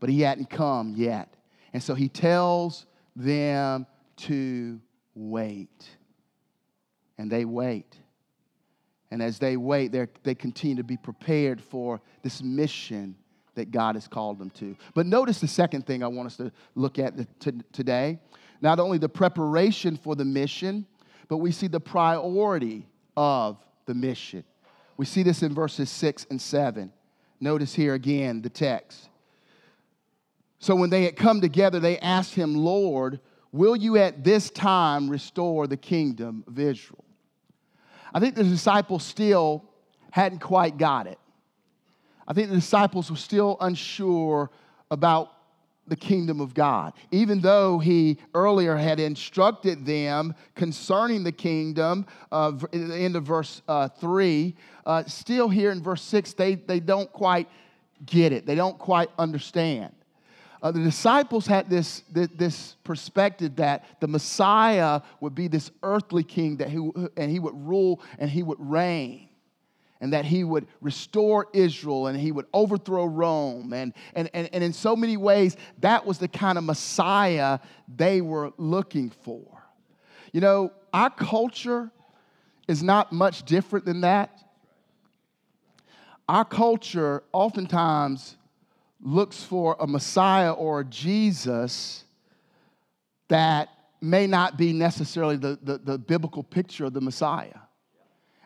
[0.00, 1.32] But He hadn't come yet.
[1.72, 2.84] And so He tells
[3.16, 4.78] them to
[5.14, 5.88] wait.
[7.16, 7.96] And they wait.
[9.14, 9.92] And as they wait,
[10.24, 13.14] they continue to be prepared for this mission
[13.54, 14.76] that God has called them to.
[14.92, 17.14] But notice the second thing I want us to look at
[17.72, 18.18] today.
[18.60, 20.84] Not only the preparation for the mission,
[21.28, 24.42] but we see the priority of the mission.
[24.96, 26.92] We see this in verses 6 and 7.
[27.38, 29.08] Notice here again the text.
[30.58, 33.20] So when they had come together, they asked him, Lord,
[33.52, 37.04] will you at this time restore the kingdom of Israel?
[38.14, 39.64] I think the disciples still
[40.12, 41.18] hadn't quite got it.
[42.26, 44.50] I think the disciples were still unsure
[44.90, 45.32] about
[45.86, 46.94] the kingdom of God.
[47.10, 53.24] Even though he earlier had instructed them concerning the kingdom, uh, in the end of
[53.24, 54.54] verse uh, 3,
[54.86, 57.48] uh, still here in verse 6, they, they don't quite
[58.06, 58.46] get it.
[58.46, 59.92] They don't quite understand.
[60.64, 66.56] Uh, the disciples had this, this, perspective that the Messiah would be this earthly king
[66.56, 69.28] that he, and he would rule and he would reign.
[70.00, 73.74] And that he would restore Israel and he would overthrow Rome.
[73.74, 77.58] And, and, and, and in so many ways, that was the kind of Messiah
[77.94, 79.62] they were looking for.
[80.32, 81.90] You know, our culture
[82.68, 84.30] is not much different than that.
[86.26, 88.36] Our culture oftentimes
[89.04, 92.04] looks for a Messiah or a Jesus
[93.28, 93.68] that
[94.00, 97.58] may not be necessarily the, the, the, biblical picture of the Messiah.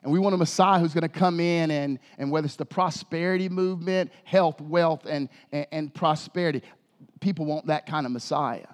[0.03, 2.66] And we want a Messiah who's going to come in and, and whether it's the
[2.66, 6.62] prosperity movement, health, wealth, and, and, and prosperity,
[7.21, 8.66] people want that kind of Messiah.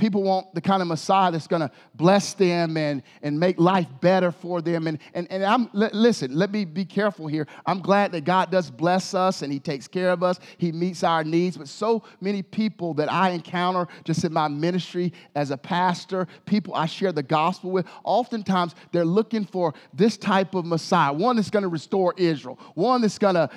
[0.00, 3.86] People want the kind of Messiah that's going to bless them and, and make life
[4.00, 4.86] better for them.
[4.86, 7.46] And, and, and I'm, l- listen, let me be careful here.
[7.66, 11.04] I'm glad that God does bless us and He takes care of us, He meets
[11.04, 11.56] our needs.
[11.56, 16.74] But so many people that I encounter just in my ministry as a pastor, people
[16.74, 21.50] I share the gospel with, oftentimes they're looking for this type of Messiah, one that's
[21.50, 23.50] going to restore Israel, one that's going to,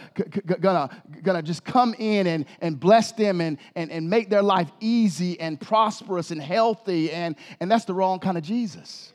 [0.60, 0.89] gonna,
[1.21, 5.39] gonna just come in and, and bless them and, and, and make their life easy
[5.39, 7.12] and prosperous and healthy.
[7.12, 9.13] And, and that's the wrong kind of Jesus.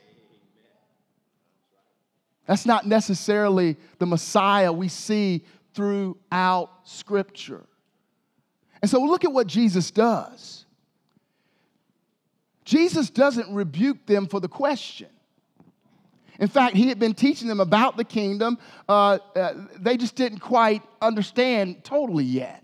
[2.47, 7.63] That's not necessarily the Messiah we see throughout Scripture.
[8.81, 10.65] And so look at what Jesus does.
[12.65, 15.09] Jesus doesn't rebuke them for the question.
[16.39, 18.57] In fact, he had been teaching them about the kingdom.
[18.87, 22.63] Uh, uh, they just didn't quite understand totally yet.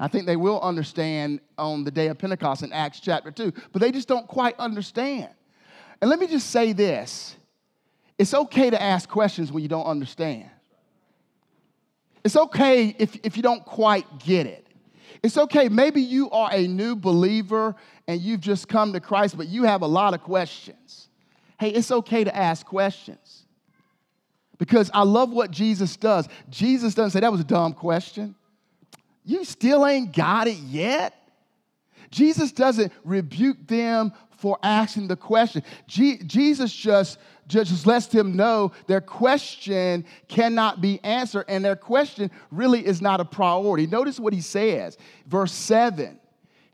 [0.00, 3.80] I think they will understand on the day of Pentecost in Acts chapter 2, but
[3.82, 5.28] they just don't quite understand.
[6.00, 7.36] And let me just say this
[8.18, 10.50] it's okay to ask questions when you don't understand.
[12.24, 14.66] It's okay if, if you don't quite get it.
[15.22, 15.68] It's okay.
[15.68, 17.74] Maybe you are a new believer
[18.06, 21.08] and you've just come to Christ, but you have a lot of questions
[21.58, 23.44] hey, it's okay to ask questions.
[24.58, 26.28] Because I love what Jesus does.
[26.48, 28.34] Jesus doesn't say, that was a dumb question.
[29.28, 31.14] You still ain't got it yet.
[32.10, 35.62] Jesus doesn't rebuke them for asking the question.
[35.86, 42.30] Je- Jesus just, just lets them know their question cannot be answered, and their question
[42.50, 43.86] really is not a priority.
[43.86, 46.17] Notice what he says, verse 7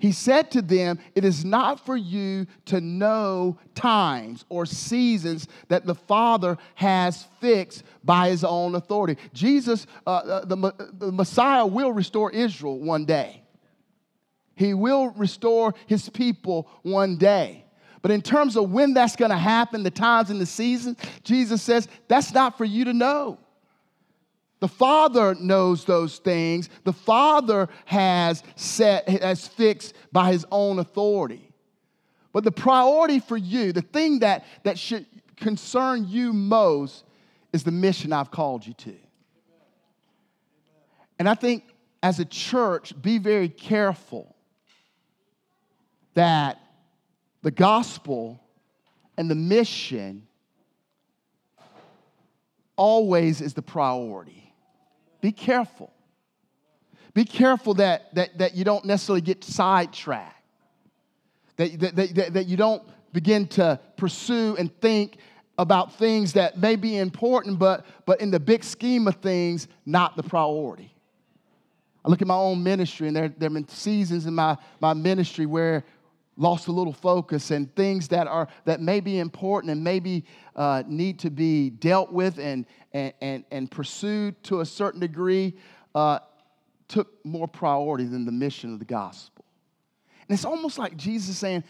[0.04, 5.86] he said to them, It is not for you to know times or seasons that
[5.86, 9.16] the Father has fixed by his own authority.
[9.32, 13.44] Jesus, uh, uh the, the Messiah, will restore Israel one day.
[14.54, 17.64] He will restore his people one day.
[18.02, 21.62] But in terms of when that's going to happen, the times and the seasons, Jesus
[21.62, 23.38] says, That's not for you to know.
[24.64, 26.70] The Father knows those things.
[26.84, 31.52] The Father has set, has fixed by his own authority.
[32.32, 35.04] But the priority for you, the thing that, that should
[35.36, 37.04] concern you most,
[37.52, 38.94] is the mission I've called you to.
[41.18, 41.64] And I think
[42.02, 44.34] as a church, be very careful
[46.14, 46.58] that
[47.42, 48.40] the gospel
[49.18, 50.26] and the mission
[52.76, 54.40] always is the priority.
[55.24, 55.90] Be careful.
[57.14, 60.36] Be careful that, that, that you don't necessarily get sidetracked,
[61.56, 65.16] that, that, that, that you don't begin to pursue and think
[65.56, 70.14] about things that may be important, but, but in the big scheme of things, not
[70.14, 70.94] the priority.
[72.04, 74.92] I look at my own ministry, and there, there have been seasons in my, my
[74.92, 75.84] ministry where
[76.36, 80.24] lost a little focus and things that are that may be important and maybe
[80.56, 85.54] uh, need to be dealt with and, and, and, and pursued to a certain degree
[85.94, 86.18] uh,
[86.88, 89.44] took more priority than the mission of the gospel
[90.28, 91.62] and it's almost like jesus saying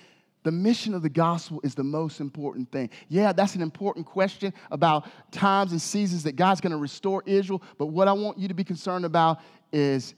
[0.44, 2.90] the mission of the gospel is the most important thing.
[3.08, 7.62] Yeah, that's an important question about times and seasons that God's going to restore Israel.
[7.78, 9.40] But what I want you to be concerned about
[9.72, 10.14] is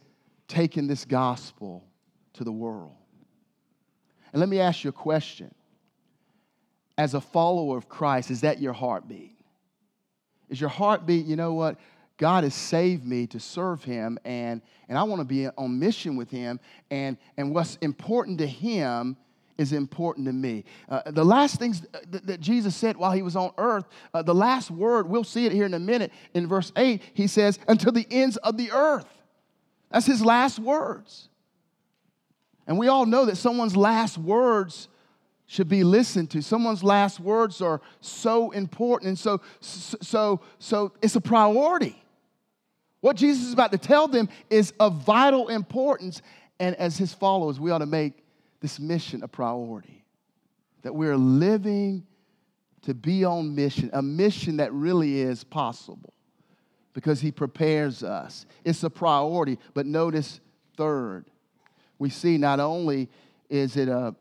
[0.48, 1.84] taking this gospel
[2.34, 2.92] to the world.
[4.36, 5.54] And let me ask you a question.
[6.98, 9.34] As a follower of Christ, is that your heartbeat?
[10.50, 11.78] Is your heartbeat, you know what?
[12.18, 16.16] God has saved me to serve him, and, and I want to be on mission
[16.16, 19.16] with him, and, and what's important to him
[19.56, 20.66] is important to me.
[20.86, 24.70] Uh, the last things that, Jesus said while he was on earth, uh, the last
[24.70, 28.06] word, we'll see it here in a minute, in verse 8, he says, until the
[28.10, 29.08] ends of the earth.
[29.90, 31.30] That's his last words.
[32.66, 34.88] And we all know that someone's last words
[35.46, 36.42] should be listened to.
[36.42, 39.08] Someone's last words are so important.
[39.08, 42.02] And so, so, so it's a priority.
[43.00, 46.22] What Jesus is about to tell them is of vital importance.
[46.58, 48.24] And as his followers, we ought to make
[48.60, 50.04] this mission a priority.
[50.82, 52.04] That we're living
[52.82, 56.12] to be on mission, a mission that really is possible
[56.92, 58.46] because he prepares us.
[58.64, 59.58] It's a priority.
[59.74, 60.40] But notice,
[60.76, 61.26] third,
[61.98, 63.08] we see not only
[63.48, 64.14] is it a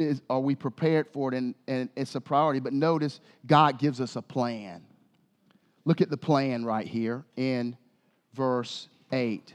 [0.00, 4.00] is, are we prepared for it and, and it's a priority, but notice God gives
[4.00, 4.82] us a plan.
[5.84, 7.76] Look at the plan right here in
[8.34, 9.54] verse 8.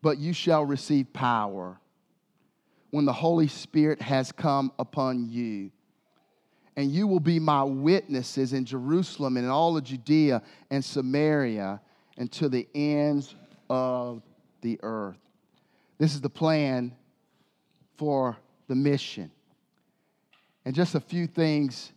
[0.00, 1.78] But you shall receive power
[2.90, 5.70] when the Holy Spirit has come upon you.
[6.76, 11.80] And you will be my witnesses in Jerusalem and in all of Judea and Samaria
[12.16, 13.34] and to the ends
[13.68, 14.22] of
[14.60, 15.18] the earth.
[15.98, 16.94] This is the plan
[17.96, 18.36] for
[18.68, 19.30] the mission.
[20.64, 21.92] And just a few things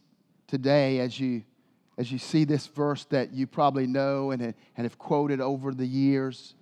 [0.47, 1.43] today as you
[1.97, 5.85] as you see this verse that you probably know and, and have quoted over the
[5.85, 6.55] years.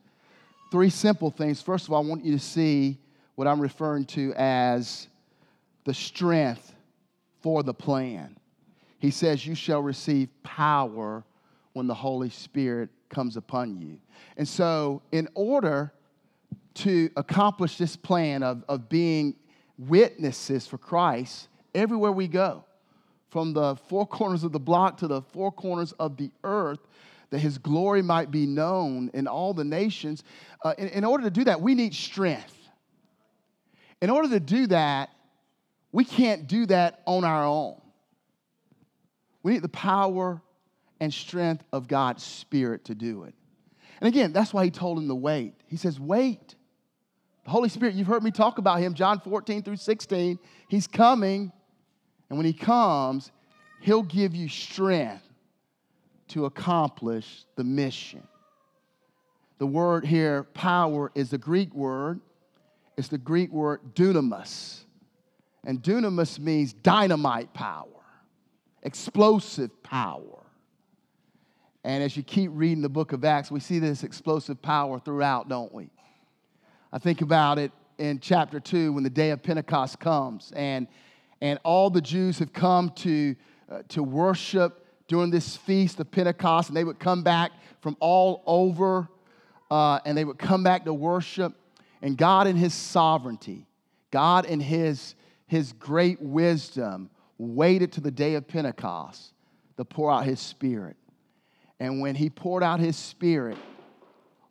[0.69, 1.61] Three simple things.
[1.61, 2.97] First of all, I want you to see
[3.35, 5.07] what I'm referring to as
[5.85, 6.75] the strength
[7.41, 8.37] for the plan.
[8.97, 11.23] He says, You shall receive power
[11.73, 13.97] when the Holy Spirit comes upon you.
[14.35, 15.93] And so, in order
[16.79, 19.35] to accomplish this plan of, of being
[19.77, 22.63] witnesses for Christ everywhere we go,
[23.29, 26.79] from the four corners of the block to the four corners of the earth,
[27.29, 30.23] that his glory might be known in all the nations.
[30.63, 32.55] Uh, in, in order to do that, we need strength.
[34.01, 35.09] In order to do that,
[35.91, 37.79] we can't do that on our own.
[39.43, 40.41] We need the power
[40.99, 43.33] and strength of God's Spirit to do it.
[44.01, 45.53] And again, that's why he told him to wait.
[45.67, 46.55] He says, Wait.
[47.45, 50.39] The Holy Spirit, you've heard me talk about him, John 14 through 16.
[50.67, 51.51] He's coming.
[52.29, 53.31] And when he comes,
[53.81, 55.23] he'll give you strength
[56.29, 58.23] to accomplish the mission.
[59.57, 62.19] The word here, power, is the Greek word.
[62.97, 64.83] It's the Greek word dunamis.
[65.65, 67.87] And dunamis means dynamite power,
[68.83, 70.45] explosive power.
[71.83, 75.49] And as you keep reading the book of Acts, we see this explosive power throughout,
[75.49, 75.89] don't we?
[76.91, 80.87] I think about it in chapter 2 when the day of Pentecost comes and
[81.41, 83.35] and all the Jews have come to,
[83.71, 88.43] uh, to worship during this feast of Pentecost, and they would come back from all
[88.45, 89.07] over,
[89.71, 91.53] uh, and they would come back to worship.
[92.01, 93.65] And God, in His sovereignty,
[94.11, 95.15] God, in His,
[95.47, 99.33] His great wisdom, waited to the day of Pentecost
[99.77, 100.97] to pour out His Spirit.
[101.79, 103.57] And when He poured out His Spirit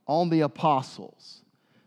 [0.07, 1.38] on the apostles,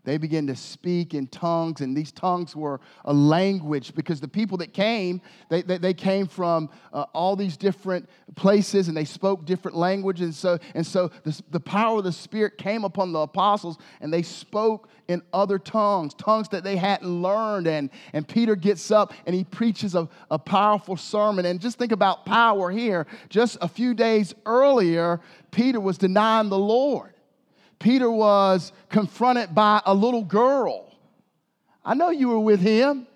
[0.03, 4.57] they began to speak in tongues, and these tongues were a language because the people
[4.57, 9.45] that came, they, they, they came from uh, all these different places and they spoke
[9.45, 10.25] different languages.
[10.25, 14.11] And so, and so the, the power of the Spirit came upon the apostles and
[14.11, 17.67] they spoke in other tongues, tongues that they hadn't learned.
[17.67, 21.45] And, and Peter gets up and he preaches a, a powerful sermon.
[21.45, 23.05] And just think about power here.
[23.29, 25.19] Just a few days earlier,
[25.51, 27.13] Peter was denying the Lord.
[27.81, 30.93] Peter was confronted by a little girl.
[31.83, 33.07] I know you were with him.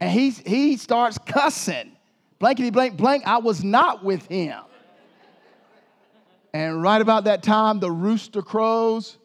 [0.00, 1.92] And he, he starts cussing.
[2.38, 4.58] Blankety blank blank, I was not with him.
[6.52, 9.18] And right about that time, the rooster crows,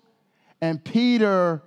[0.62, 1.64] and Peter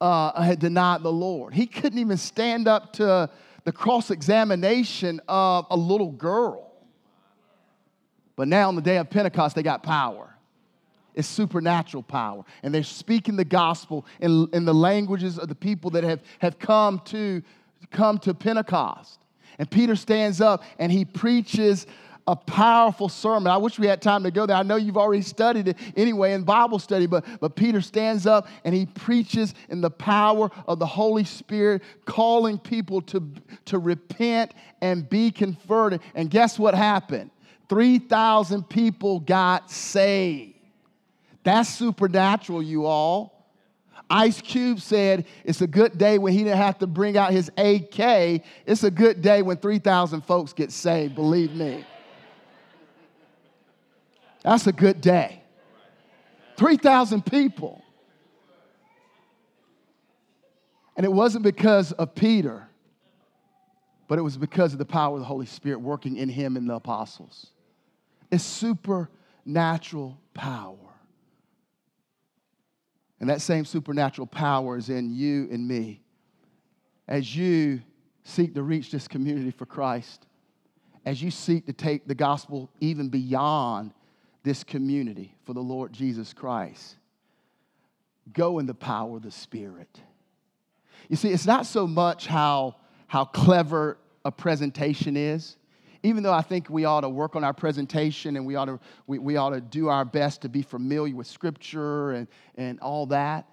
[0.00, 1.54] uh, had denied the Lord.
[1.54, 3.30] He couldn't even stand up to
[3.64, 6.72] the cross examination of a little girl.
[8.34, 10.35] But now, on the day of Pentecost, they got power
[11.16, 12.44] is supernatural power.
[12.62, 16.58] And they're speaking the gospel in, in the languages of the people that have, have
[16.58, 17.42] come, to,
[17.90, 19.18] come to Pentecost.
[19.58, 21.86] And Peter stands up and he preaches
[22.28, 23.46] a powerful sermon.
[23.46, 24.56] I wish we had time to go there.
[24.56, 28.48] I know you've already studied it anyway in Bible study, but, but Peter stands up
[28.64, 33.22] and he preaches in the power of the Holy Spirit, calling people to,
[33.66, 34.52] to repent
[34.82, 36.00] and be converted.
[36.16, 37.30] And guess what happened?
[37.68, 40.55] 3,000 people got saved.
[41.46, 43.46] That's supernatural, you all.
[44.10, 47.52] Ice Cube said it's a good day when he didn't have to bring out his
[47.56, 48.42] AK.
[48.66, 51.86] It's a good day when 3,000 folks get saved, believe me.
[54.42, 55.40] That's a good day.
[56.56, 57.80] 3,000 people.
[60.96, 62.66] And it wasn't because of Peter,
[64.08, 66.68] but it was because of the power of the Holy Spirit working in him and
[66.68, 67.52] the apostles.
[68.32, 70.85] It's supernatural power.
[73.20, 76.02] And that same supernatural power is in you and me
[77.08, 77.80] as you
[78.24, 80.26] seek to reach this community for Christ,
[81.04, 83.92] as you seek to take the gospel even beyond
[84.42, 86.96] this community for the Lord Jesus Christ.
[88.32, 90.00] Go in the power of the Spirit.
[91.08, 95.56] You see, it's not so much how, how clever a presentation is
[96.06, 98.78] even though I think we ought to work on our presentation and we ought to,
[99.06, 103.06] we, we ought to do our best to be familiar with Scripture and, and all
[103.06, 103.46] that,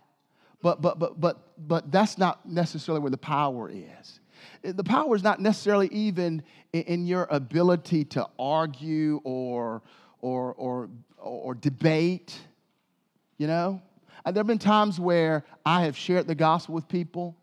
[0.61, 4.19] but, but, but, but, but that's not necessarily where the power is.
[4.63, 9.81] The power is not necessarily even in, your ability to argue or,
[10.21, 12.37] or, or, or debate,
[13.37, 13.81] you know?
[14.25, 17.35] Uh, there have been times where I have shared the gospel with people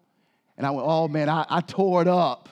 [0.56, 2.48] and I went, oh man, I, I tore it up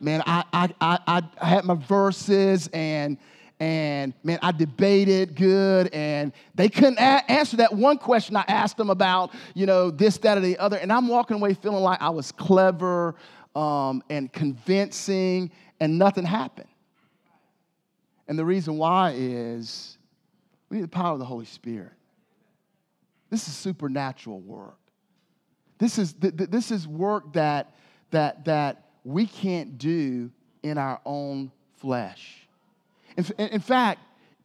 [0.00, 3.18] man, I, I, I, I had my verses and
[3.60, 8.76] and man, I debated good, and they couldn't a- answer that one question I asked
[8.76, 10.76] them about, you know, this, that, or the other.
[10.76, 13.14] And I'm walking away feeling like I was clever,
[13.54, 16.68] um, and convincing, and nothing happened.
[18.26, 19.98] And the reason why is
[20.68, 21.92] we need the power of the Holy Spirit.
[23.30, 24.78] This is supernatural work.
[25.78, 27.74] This is, th- th- this is work that,
[28.10, 30.30] that, that we can't do
[30.62, 32.48] in our own flesh.
[33.16, 34.00] In, in fact,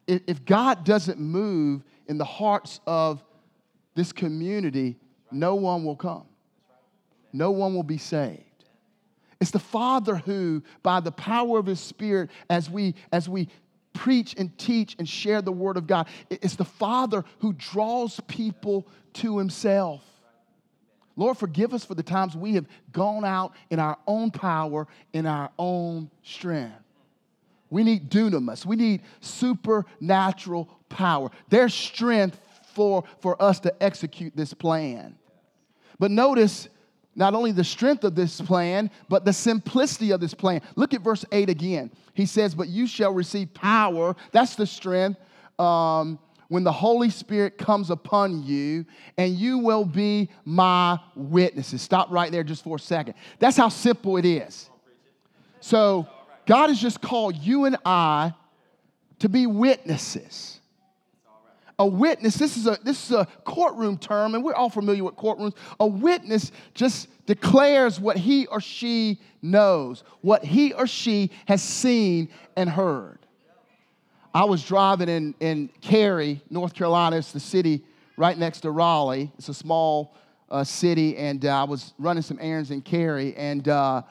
[0.05, 3.23] if, if God doesn't move in the hearts of
[3.95, 4.97] this community,
[5.31, 6.25] no one will come.
[7.31, 8.43] No one will be saved.
[9.39, 13.47] It's the Father who, by the power of His Spirit, as we, as we
[13.93, 18.85] preach and teach and share the Word of God, it's the Father who draws people
[19.13, 20.03] to Himself.
[21.19, 25.25] Lord, forgive us for the times we have gone out in our own power, in
[25.25, 26.81] our own strength.
[27.69, 28.65] We need dunamis.
[28.65, 31.29] We need supernatural power.
[31.49, 32.39] There's strength
[32.73, 35.17] for, for us to execute this plan.
[35.99, 36.69] But notice
[37.15, 40.61] not only the strength of this plan, but the simplicity of this plan.
[40.77, 41.91] Look at verse 8 again.
[42.13, 44.15] He says, But you shall receive power.
[44.31, 45.19] That's the strength.
[45.59, 46.17] Um,
[46.49, 48.85] when the Holy Spirit comes upon you,
[49.17, 51.81] and you will be my witnesses.
[51.81, 53.13] Stop right there just for a second.
[53.37, 54.69] That's how simple it is.
[55.61, 56.07] So,
[56.45, 58.33] God has just called you and I
[59.19, 60.59] to be witnesses.
[61.77, 65.15] A witness, this is a, this is a courtroom term, and we're all familiar with
[65.15, 65.55] courtrooms.
[65.79, 72.29] A witness just declares what he or she knows, what he or she has seen
[72.57, 73.19] and heard.
[74.33, 77.17] I was driving in, in Cary, North Carolina.
[77.17, 77.83] It's the city
[78.15, 79.31] right next to Raleigh.
[79.37, 80.15] It's a small
[80.49, 84.03] uh, city, and uh, I was running some errands in Cary, and uh,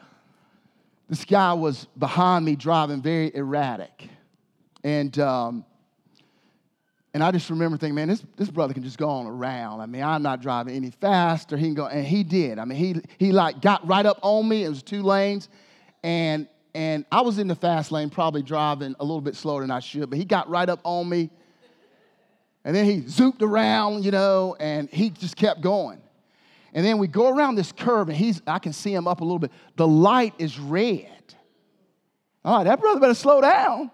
[1.08, 4.08] this guy was behind me driving very erratic.
[4.82, 5.64] And, um,
[7.14, 9.80] and I just remember thinking, man, this, this brother can just go on around.
[9.80, 11.56] I mean, I'm not driving any faster.
[11.56, 12.58] He can go, and he did.
[12.58, 14.64] I mean, he, he like got right up on me.
[14.64, 15.48] It was two lanes.
[16.02, 19.70] And, and I was in the fast lane, probably driving a little bit slower than
[19.70, 21.30] I should, but he got right up on me.
[22.64, 26.02] And then he zooped around, you know, and he just kept going.
[26.74, 29.24] And then we go around this curve, and he's, I can see him up a
[29.24, 29.52] little bit.
[29.76, 31.08] The light is red.
[32.44, 33.90] All right, that brother better slow down.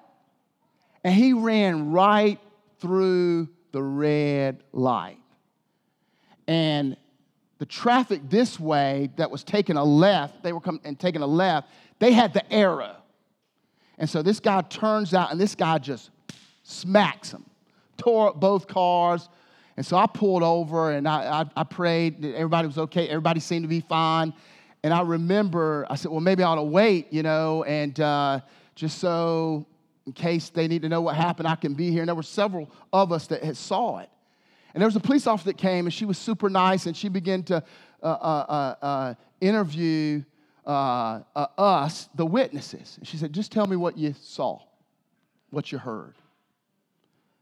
[1.05, 2.41] And he ran right
[2.81, 5.21] through the red light.
[6.47, 6.97] And
[7.59, 11.27] the traffic this way that was taking a left, they were coming and taking a
[11.27, 11.69] left,
[12.05, 12.97] they had the arrow.
[13.97, 16.11] And so this guy turns out, and this guy just
[16.63, 17.47] smacks him,
[17.97, 19.27] tore up both cars,
[19.79, 23.09] and so I pulled over and I, I, I prayed everybody was okay.
[23.09, 24.35] Everybody seemed to be fine.
[24.83, 28.41] And I remember, I said, well, maybe I ought to wait, you know, and uh,
[28.75, 29.65] just so
[30.07, 32.03] in case they need to know what happened, I can be here.
[32.03, 34.11] And there were several of us that had saw it.
[34.75, 37.09] And there was a police officer that came, and she was super nice, and she
[37.09, 37.65] began to
[38.03, 38.45] uh, uh,
[38.81, 40.23] uh, uh interview
[40.67, 42.97] uh, uh, us, the witnesses.
[42.99, 44.61] And she said, just tell me what you saw,
[45.51, 46.15] what you heard.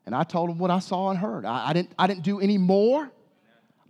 [0.07, 1.45] And I told him what I saw and heard.
[1.45, 3.11] I, I, didn't, I didn't do any more.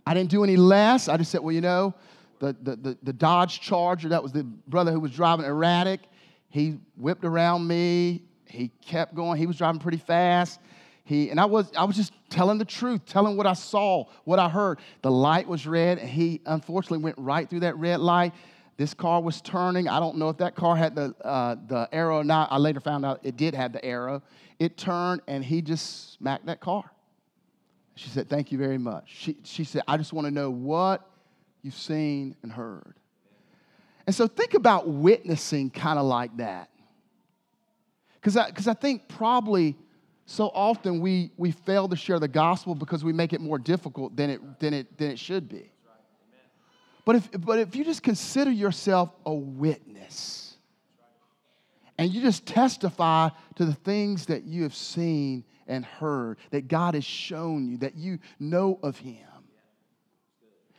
[0.05, 1.07] I didn't do any less.
[1.07, 1.93] I just said, well, you know,
[2.39, 6.01] the, the, the, the Dodge Charger, that was the brother who was driving erratic.
[6.49, 8.23] He whipped around me.
[8.45, 9.39] He kept going.
[9.39, 10.59] He was driving pretty fast.
[11.05, 14.39] He, and I was, I was just telling the truth, telling what I saw, what
[14.39, 14.79] I heard.
[15.01, 18.33] The light was red, and he unfortunately went right through that red light.
[18.75, 19.87] This car was turning.
[19.87, 22.51] I don't know if that car had the, uh, the arrow or not.
[22.51, 24.23] I later found out it did have the arrow.
[24.59, 26.89] It turned and he just smacked that car.
[27.95, 29.05] She said, Thank you very much.
[29.07, 31.07] She, she said, I just want to know what
[31.61, 32.95] you've seen and heard.
[34.07, 36.69] And so think about witnessing kind of like that.
[38.15, 39.77] Because I, cause I think probably
[40.25, 44.15] so often we, we fail to share the gospel because we make it more difficult
[44.15, 45.72] than it, than it, than it should be.
[47.05, 50.55] But if, but if you just consider yourself a witness
[51.97, 56.93] and you just testify to the things that you have seen and heard, that God
[56.95, 59.17] has shown you, that you know of Him.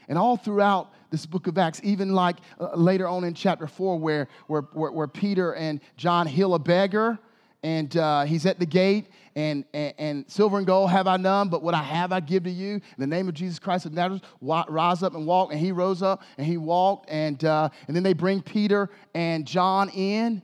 [0.09, 3.99] And all throughout this book of Acts, even like uh, later on in chapter 4,
[3.99, 7.19] where, where, where, where Peter and John heal a beggar,
[7.65, 11.49] and uh, he's at the gate, and, and, and, silver and gold have I none,
[11.49, 12.75] but what I have I give to you.
[12.75, 15.51] In the name of Jesus Christ of Nazareth, rise up and walk.
[15.51, 19.47] And he rose up and he walked, and, uh, and then they bring Peter and
[19.47, 20.43] John in.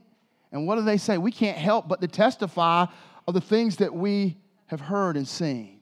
[0.51, 1.19] And what do they say?
[1.19, 2.87] We can't help but to testify
[3.27, 5.79] of the things that we have heard and seen.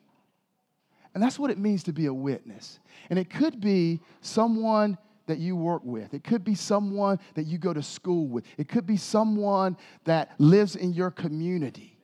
[1.13, 2.79] And that's what it means to be a witness.
[3.09, 4.97] And it could be someone
[5.29, 6.13] that you work with.
[6.13, 8.45] It could be someone that you go to school with.
[8.57, 11.97] It could be someone that lives in your community.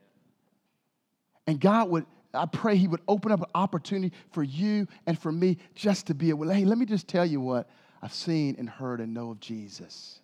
[1.47, 5.32] And God would, I pray He would open up an opportunity for you and for
[5.32, 7.67] me just to be able, hey, let me just tell you what
[8.01, 10.21] I've seen and heard and know of Jesus.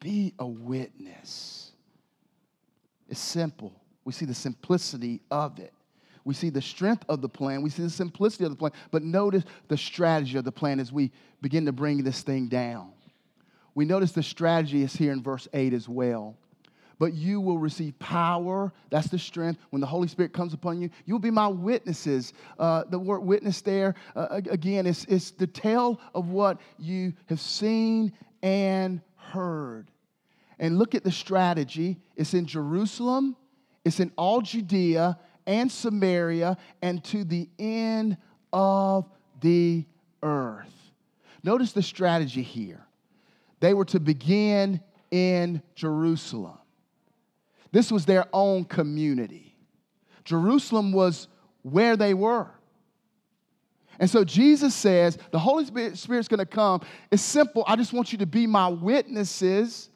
[0.00, 1.72] be a witness.
[3.08, 3.72] It's simple.
[4.04, 5.72] We see the simplicity of it.
[6.28, 7.62] We see the strength of the plan.
[7.62, 8.72] We see the simplicity of the plan.
[8.90, 11.10] But notice the strategy of the plan as we
[11.40, 12.92] begin to bring this thing down.
[13.74, 16.36] We notice the strategy is here in verse 8 as well.
[16.98, 18.74] But you will receive power.
[18.90, 19.58] That's the strength.
[19.70, 22.34] When the Holy Spirit comes upon you, you'll be my witnesses.
[22.58, 27.40] Uh, the word witness there, uh, again, it's, it's the tale of what you have
[27.40, 28.12] seen
[28.42, 29.90] and heard.
[30.58, 31.96] And look at the strategy.
[32.16, 33.34] It's in Jerusalem,
[33.82, 35.18] it's in all Judea
[35.48, 38.18] and Samaria, and to the end
[38.52, 39.08] of
[39.40, 39.84] the
[40.22, 40.72] earth.
[41.42, 42.84] Notice the strategy here.
[43.60, 44.80] They were to begin
[45.10, 46.58] in Jerusalem.
[47.72, 49.56] This was their own community.
[50.24, 51.28] Jerusalem was
[51.62, 52.50] where they were.
[53.98, 56.82] And so Jesus says, the Holy Spirit's gonna come.
[57.10, 57.64] It's simple.
[57.66, 59.88] I just want you to be my witnesses.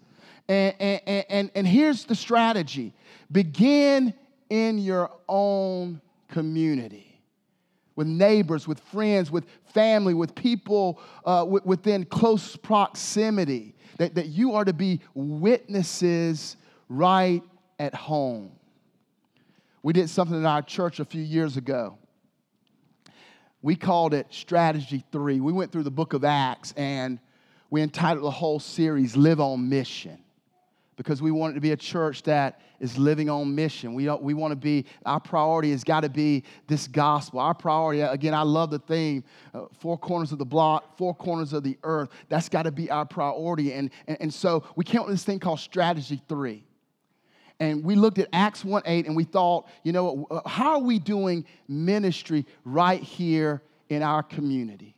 [0.48, 2.94] And, and, and, and here's the strategy
[3.30, 4.14] begin
[4.52, 5.98] in your own
[6.28, 7.18] community
[7.96, 14.52] with neighbors, with friends, with family, with people uh, within close proximity, that, that you
[14.52, 16.58] are to be witnesses
[16.90, 17.42] right
[17.78, 18.52] at home.
[19.82, 21.96] We did something in our church a few years ago.
[23.62, 25.40] We called it Strategy 3.
[25.40, 27.18] We went through the book of Acts and
[27.70, 30.22] we entitled the whole series Live on Mission
[30.96, 33.94] because we want it to be a church that is living on mission.
[33.94, 37.40] We, we want to be, our priority has got to be this gospel.
[37.40, 39.24] Our priority, again, I love the theme
[39.54, 42.10] uh, four corners of the block, four corners of the earth.
[42.28, 43.72] That's got to be our priority.
[43.72, 46.64] And, and, and so we came up with this thing called Strategy 3
[47.62, 50.80] and we looked at Acts 1 8 and we thought, you know, uh, how are
[50.80, 54.96] we doing ministry right here in our community?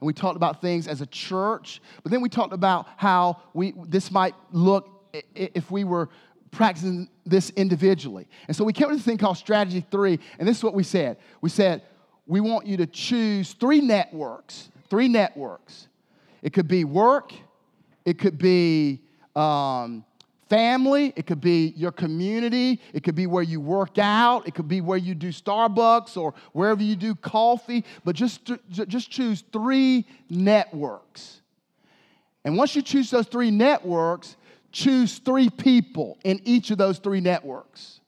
[0.00, 3.72] And we talked about things as a church, but then we talked about how we,
[3.86, 4.95] this might look
[5.34, 6.08] if we were
[6.50, 8.26] practicing this individually.
[8.48, 10.82] And so we came with this thing called Strategy 3, and this is what we
[10.82, 11.18] said.
[11.40, 11.82] We said,
[12.26, 15.88] we want you to choose three networks, three networks.
[16.42, 17.32] It could be work,
[18.04, 19.02] it could be
[19.34, 20.04] um,
[20.48, 24.68] family, it could be your community, it could be where you work out, it could
[24.68, 30.06] be where you do Starbucks or wherever you do coffee, but just, just choose three
[30.30, 31.42] networks.
[32.44, 34.36] And once you choose those three networks,
[34.76, 38.00] choose three people in each of those three networks.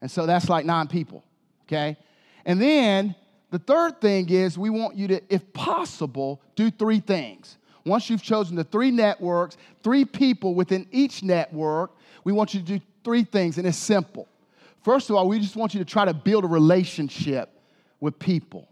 [0.00, 1.24] And so that's like nine people,
[1.64, 1.96] okay?
[2.44, 3.16] And then
[3.50, 7.58] the third thing is we want you to, if possible, do three things.
[7.84, 11.90] Once you've chosen the three networks, three people within each network,
[12.22, 14.28] we want you to do three things, and it's simple.
[14.84, 17.50] First of all, we just want you to try to build a relationship
[17.98, 18.68] with people.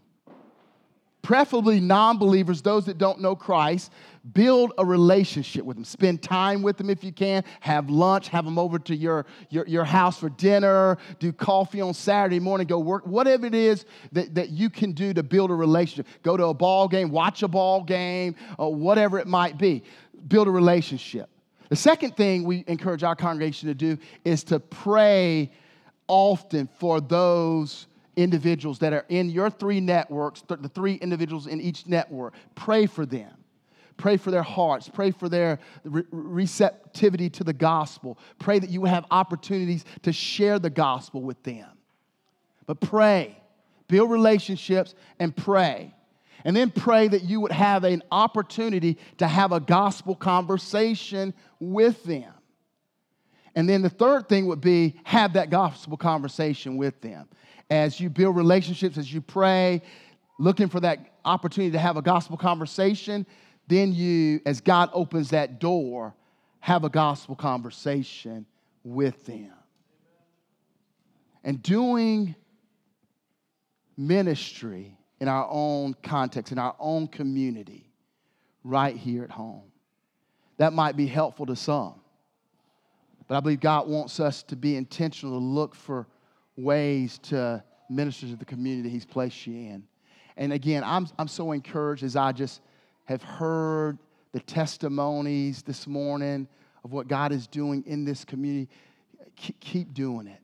[1.29, 3.91] Preferably non believers, those that don't know Christ,
[4.33, 5.83] build a relationship with them.
[5.83, 7.43] Spend time with them if you can.
[7.59, 11.93] Have lunch, have them over to your, your, your house for dinner, do coffee on
[11.93, 15.53] Saturday morning, go work, whatever it is that, that you can do to build a
[15.53, 16.07] relationship.
[16.23, 19.83] Go to a ball game, watch a ball game, or whatever it might be.
[20.29, 21.29] Build a relationship.
[21.69, 25.51] The second thing we encourage our congregation to do is to pray
[26.07, 27.85] often for those
[28.19, 32.33] individuals that are in your three networks, the three individuals in each network.
[32.55, 33.31] Pray for them.
[33.97, 34.89] Pray for their hearts.
[34.89, 38.17] Pray for their receptivity to the gospel.
[38.37, 41.67] Pray that you have opportunities to share the gospel with them.
[42.65, 43.37] But pray,
[43.87, 45.93] build relationships, and pray.
[46.45, 52.03] And then pray that you would have an opportunity to have a gospel conversation with
[52.03, 52.31] them.
[53.55, 57.27] And then the third thing would be have that gospel conversation with them.
[57.69, 59.81] As you build relationships, as you pray,
[60.39, 63.25] looking for that opportunity to have a gospel conversation,
[63.67, 66.15] then you, as God opens that door,
[66.59, 68.45] have a gospel conversation
[68.83, 69.51] with them.
[71.43, 72.35] And doing
[73.95, 77.91] ministry in our own context, in our own community,
[78.63, 79.63] right here at home.
[80.57, 81.95] That might be helpful to some.
[83.27, 86.07] But I believe God wants us to be intentional to look for
[86.59, 89.83] ways to minister to the community He's placed you in.
[90.37, 92.61] And again, I'm, I'm so encouraged as I just
[93.05, 93.97] have heard
[94.31, 96.47] the testimonies this morning
[96.83, 98.69] of what God is doing in this community,
[99.35, 100.39] keep doing it.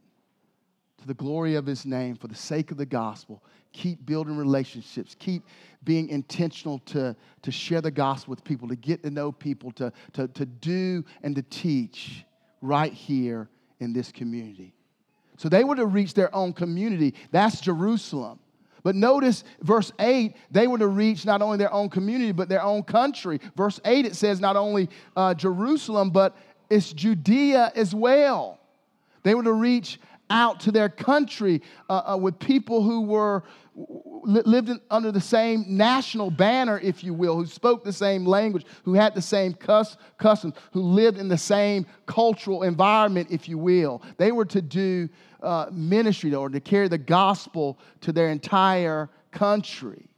[1.00, 5.16] To the glory of His name, for the sake of the gospel, keep building relationships,
[5.20, 5.44] keep
[5.84, 9.94] being intentional to, to share the gospel with people, to get to know people, to,
[10.14, 12.26] to, to do and to teach
[12.62, 13.50] right here
[13.80, 14.74] in this community.
[15.38, 17.14] So they were to reach their own community.
[17.32, 18.40] That's Jerusalem.
[18.84, 22.62] But notice verse 8, they were to reach not only their own community, but their
[22.62, 23.42] own country.
[23.56, 26.38] Verse 8, it says not only uh, Jerusalem, but
[26.70, 28.60] it's Judea as well.
[29.24, 33.44] They were to reach out to their country uh, uh, with people who were
[34.26, 38.94] lived under the same national banner, if you will, who spoke the same language, who
[38.94, 44.02] had the same cus- customs, who lived in the same cultural environment, if you will.
[44.18, 45.10] They were to do
[45.42, 50.10] uh, ministry or to carry the gospel to their entire country.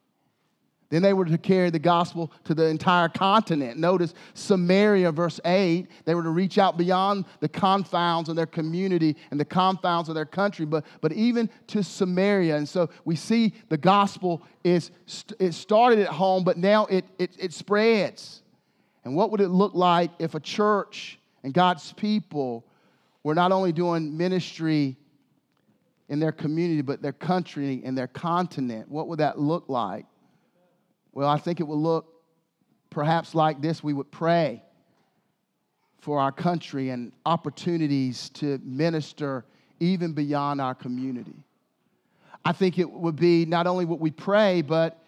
[0.89, 3.77] Then they were to carry the gospel to the entire continent.
[3.77, 9.17] Notice Samaria, verse 8, they were to reach out beyond the confounds of their community
[9.29, 12.55] and the confounds of their country, but, but even to Samaria.
[12.55, 14.91] And so we see the gospel is
[15.39, 18.41] it started at home, but now it, it, it spreads.
[19.03, 22.65] And what would it look like if a church and God's people
[23.23, 24.95] were not only doing ministry
[26.07, 28.89] in their community, but their country and their continent?
[28.89, 30.05] What would that look like?
[31.17, 32.13] Well, I think it would look
[32.91, 34.61] perhaps like this we would pray
[35.99, 39.43] for our country and opportunities to minister
[39.79, 41.43] even beyond our community.
[42.45, 45.03] I think it would be not only what we pray, but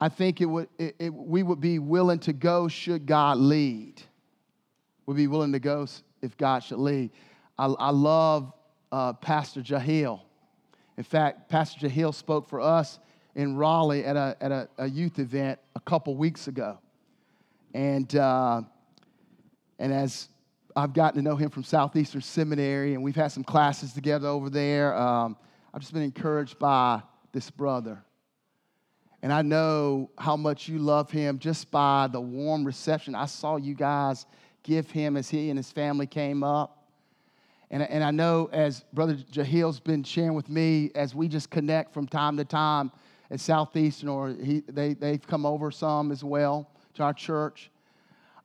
[0.00, 4.02] I think it would, it, it, we would be willing to go should God lead.
[5.06, 5.86] We'd be willing to go
[6.22, 7.12] if God should lead.
[7.56, 8.52] I, I love
[8.90, 10.22] uh, Pastor Jahil.
[10.96, 12.98] In fact, Pastor Jahil spoke for us
[13.34, 16.78] in Raleigh at a, at a, a youth event a couple weeks ago.
[17.74, 18.62] And, uh,
[19.78, 20.28] and as
[20.76, 24.50] I've gotten to know him from Southeastern Seminary, and we've had some classes together over
[24.50, 25.36] there, um,
[25.72, 27.02] I've just been encouraged by
[27.32, 28.02] this brother.
[29.22, 33.56] And I know how much you love him just by the warm reception I saw
[33.56, 34.26] you guys
[34.62, 36.88] give him as he and his family came up.
[37.70, 41.94] And, and I know as Brother Jahil's been sharing with me, as we just connect
[41.94, 42.92] from time to time,
[43.32, 47.70] at Southeastern, or he, they, they've come over some as well to our church.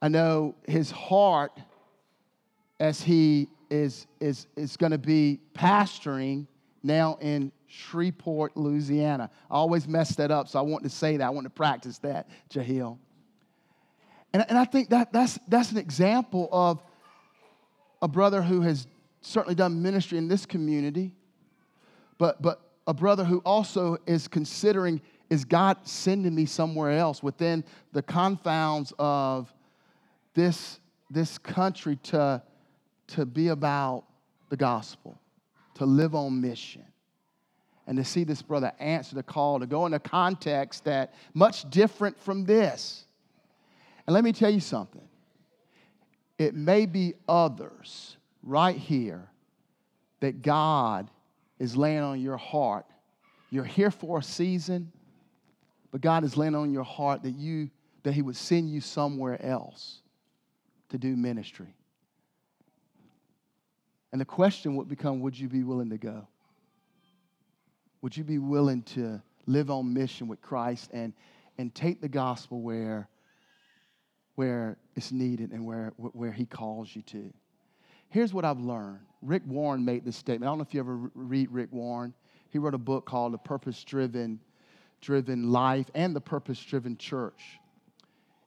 [0.02, 1.52] I know his heart
[2.80, 6.48] as he is, is, is going to be pastoring
[6.84, 9.30] now in Shreveport, Louisiana.
[9.52, 11.26] I always mess that up, so I want to say that.
[11.26, 12.98] I want to practice that, Jahil.
[14.32, 16.82] And, and I think that, that's, that's an example of
[18.02, 18.88] a brother who has
[19.20, 21.14] certainly done ministry in this community,
[22.18, 27.66] but, but a brother who also is considering is God sending me somewhere else within
[27.92, 29.54] the confounds of
[30.34, 30.80] this,
[31.12, 32.42] this country to,
[33.08, 34.06] to be about
[34.50, 35.20] the gospel,
[35.76, 36.86] to live on mission.
[37.86, 41.70] And to see this brother answer the call, to go in a context that much
[41.70, 43.06] different from this.
[44.06, 45.08] And let me tell you something.
[46.38, 49.30] It may be others right here
[50.20, 51.10] that God
[51.60, 52.86] is laying on your heart.
[53.50, 54.92] You're here for a season,
[55.92, 57.70] but God is laying on your heart that you
[58.04, 60.02] that He would send you somewhere else
[60.90, 61.76] to do ministry.
[64.12, 66.28] And the question would become would you be willing to go?
[68.02, 71.14] Would you be willing to live on mission with Christ and,
[71.58, 73.10] and take the gospel where,
[74.36, 77.34] where it's needed and where, where He calls you to?
[78.10, 79.00] Here's what I've learned.
[79.22, 80.48] Rick Warren made this statement.
[80.48, 82.14] I don't know if you ever read Rick Warren.
[82.50, 84.40] He wrote a book called The Purpose Driven
[85.00, 87.60] Driven Life and the Purpose Driven Church.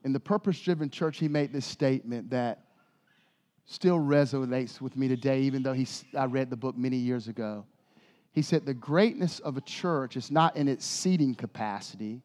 [0.04, 2.64] In the Purpose Driven Church, he made this statement that
[3.66, 5.86] still resonates with me today, even though he,
[6.18, 7.64] I read the book many years ago.
[8.32, 12.22] He said, The greatness of a church is not in its seating capacity,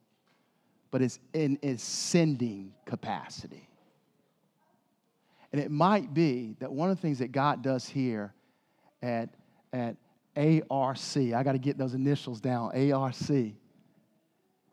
[0.91, 3.67] but it's in its sending capacity.
[5.51, 8.33] And it might be that one of the things that God does here
[9.01, 9.29] at,
[9.71, 9.95] at
[10.35, 13.15] ARC, I got to get those initials down, ARC,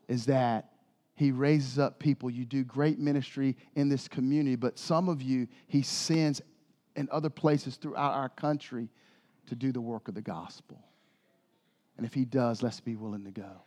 [0.09, 0.71] is that
[1.15, 2.31] He raises up people.
[2.31, 6.41] You do great ministry in this community, but some of you He sends
[6.97, 8.89] in other places throughout our country
[9.47, 10.83] to do the work of the gospel.
[11.97, 13.63] And if He does, let's be willing to go.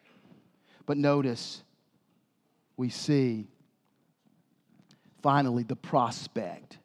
[0.86, 1.64] But notice,
[2.78, 3.48] we see
[5.24, 6.78] finally the prospect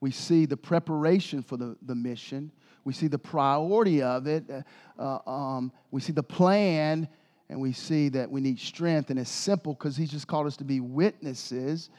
[0.00, 2.52] we see the preparation for the, the mission.
[2.84, 4.44] We see the priority of it.
[4.50, 4.62] Uh,
[5.26, 7.08] uh, um, we see the plan,
[7.48, 9.10] and we see that we need strength.
[9.10, 11.90] And it's simple because He's just called us to be witnesses.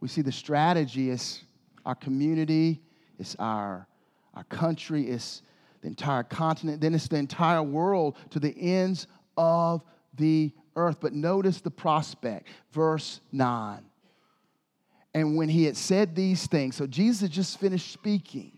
[0.00, 1.42] We see the strategy is
[1.84, 2.80] our community,
[3.18, 3.86] it's our,
[4.34, 5.42] our country, it's
[5.80, 9.06] the entire continent, then it's the entire world to the ends
[9.36, 9.82] of
[10.14, 10.98] the earth.
[11.00, 13.87] But notice the prospect, verse 9.
[15.14, 18.52] And when he had said these things, so Jesus just finished speaking,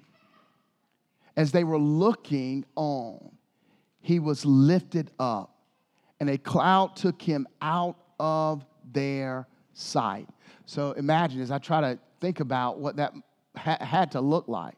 [1.36, 3.30] as they were looking on,
[4.00, 5.56] he was lifted up,
[6.18, 10.28] and a cloud took him out of their sight.
[10.66, 13.14] So imagine as I try to think about what that
[13.56, 14.74] ha- had to look like.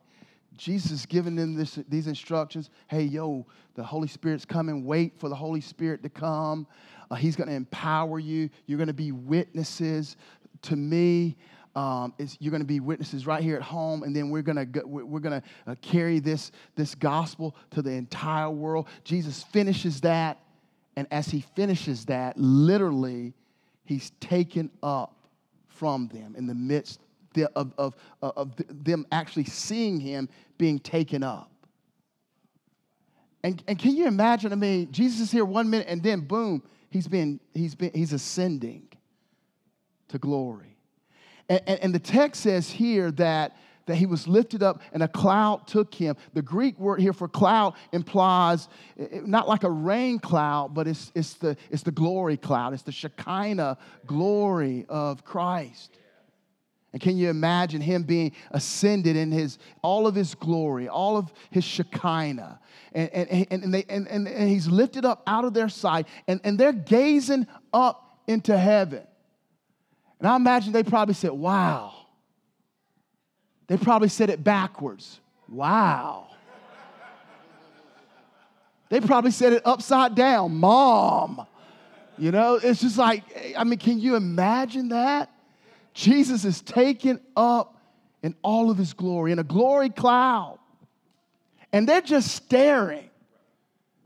[0.57, 2.71] Jesus giving them this, these instructions.
[2.87, 4.85] Hey, yo, the Holy Spirit's coming.
[4.85, 6.67] Wait for the Holy Spirit to come.
[7.11, 8.51] Uh, he's going to empower you.
[8.67, 10.17] You're going to be witnesses
[10.63, 11.37] to me.
[11.75, 14.83] Um, you're going to be witnesses right here at home, and then we're going to
[14.87, 18.89] we're going to uh, carry this this gospel to the entire world.
[19.05, 20.39] Jesus finishes that,
[20.97, 23.33] and as he finishes that, literally,
[23.85, 25.17] he's taken up
[25.69, 27.01] from them in the midst
[27.57, 31.51] of, of, of them actually seeing him being taken up.
[33.43, 34.53] And, and can you imagine?
[34.53, 38.13] I mean, Jesus is here one minute, and then boom, he's been he's been he's
[38.13, 38.89] ascending
[40.09, 40.72] to glory.
[41.49, 45.09] And, and, and the text says here that that he was lifted up and a
[45.09, 46.17] cloud took him.
[46.35, 48.69] The Greek word here for cloud implies
[48.99, 52.75] eh, eh, not like a rain cloud, but it's, it's, the, it's the glory cloud.
[52.75, 55.99] It's the Shekinah glory of Christ.
[56.93, 61.33] And can you imagine him being ascended in his all of his glory, all of
[61.51, 62.61] his Shekinah?
[62.93, 66.39] And, and, and, they, and, and, and he's lifted up out of their sight, and,
[66.45, 69.05] and they're gazing up into heaven.
[70.23, 71.95] And I imagine they probably said, Wow.
[73.67, 75.19] They probably said it backwards.
[75.49, 76.29] Wow.
[78.89, 80.55] They probably said it upside down.
[80.55, 81.45] Mom.
[82.19, 83.25] You know, it's just like,
[83.57, 85.29] I mean, can you imagine that?
[85.93, 87.81] Jesus is taken up
[88.23, 90.61] in all of his glory, in a glory cloud.
[91.73, 93.11] And they're just staring.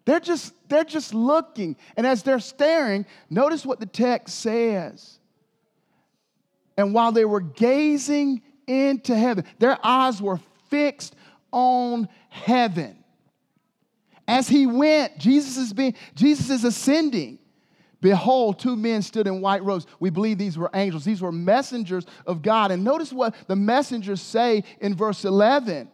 [0.06, 1.76] They're just, they're just looking.
[1.96, 5.18] And as they're staring, notice what the text says.
[6.76, 11.14] And while they were gazing into heaven, their eyes were fixed
[11.52, 13.02] on heaven.
[14.28, 17.38] As he went, Jesus is being, Jesus is ascending.
[18.00, 19.86] Behold, two men stood in white robes.
[19.98, 21.04] We believe these were angels.
[21.04, 22.70] These were messengers of God.
[22.70, 25.88] And notice what the messengers say in verse 11.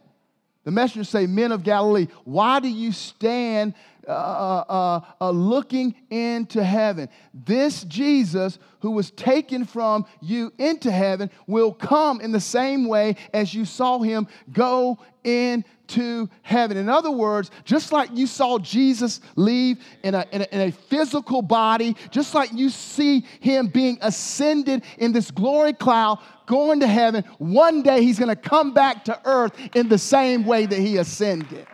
[0.64, 3.74] The messengers say, Men of Galilee, why do you stand
[4.06, 7.08] uh, uh, uh, uh, looking into heaven?
[7.32, 13.16] This Jesus who was taken from you into heaven will come in the same way
[13.32, 16.76] as you saw him go into heaven.
[16.76, 20.72] In other words, just like you saw Jesus leave in a, in a, in a
[20.72, 26.88] physical body, just like you see him being ascended in this glory cloud, going to
[26.88, 30.78] heaven, one day he's going to come back to earth in the same way that
[30.78, 31.66] he ascended.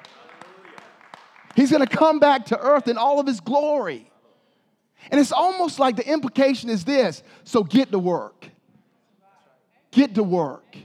[1.58, 4.08] He's going to come back to earth in all of his glory.
[5.10, 8.48] And it's almost like the implication is this so get to work.
[9.90, 10.76] Get to work.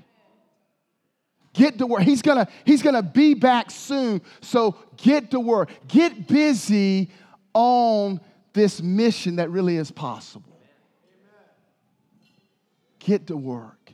[1.54, 2.02] Get to work.
[2.02, 4.24] He's gonna, he's gonna be back soon.
[4.42, 5.70] So get to work.
[5.88, 7.12] Get busy
[7.54, 8.20] on
[8.54, 10.58] this mission that really is possible.
[12.98, 13.94] Get to work.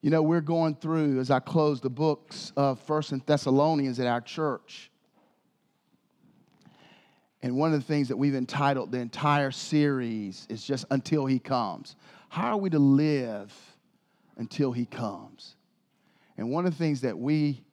[0.00, 4.06] You know, we're going through, as I close the books of First and Thessalonians at
[4.06, 4.88] our church.
[7.42, 11.38] And one of the things that we've entitled the entire series is just until he
[11.38, 11.96] comes.
[12.28, 13.52] How are we to live
[14.36, 15.56] until he comes?
[16.36, 17.64] And one of the things that we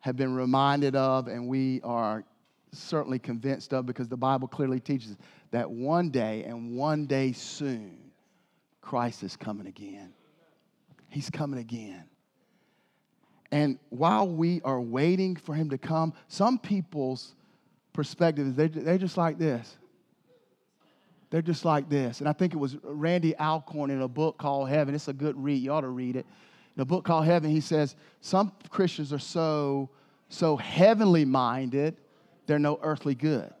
[0.00, 2.24] have been reminded of and we are
[2.72, 5.16] certainly convinced of because the Bible clearly teaches
[5.50, 7.98] that one day and one day soon,
[8.80, 10.12] Christ is coming again.
[11.08, 12.04] He's coming again.
[13.50, 17.34] And while we are waiting for him to come, some people's
[17.94, 19.78] perspective is they, they're just like this.
[21.30, 22.20] They're just like this.
[22.20, 24.94] And I think it was Randy Alcorn in a book called Heaven.
[24.94, 25.62] It's a good read.
[25.62, 26.26] You ought to read it
[26.76, 29.90] in a book called Heaven, he says some Christians are so,
[30.28, 31.96] so heavenly minded,
[32.46, 33.52] they're no earthly good.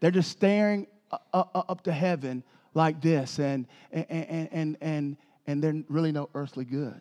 [0.00, 0.86] They're just staring
[1.32, 2.42] up to heaven
[2.74, 5.16] like this, and, and, and, and,
[5.46, 7.00] and they're really no earthly good.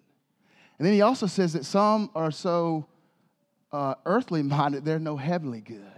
[0.80, 2.86] And then he also says that some are so
[3.72, 5.93] uh, earthly minded, they're no heavenly good.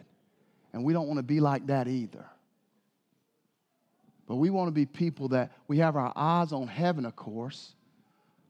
[0.76, 2.26] And we don't want to be like that either.
[4.28, 7.76] But we want to be people that we have our eyes on heaven, of course,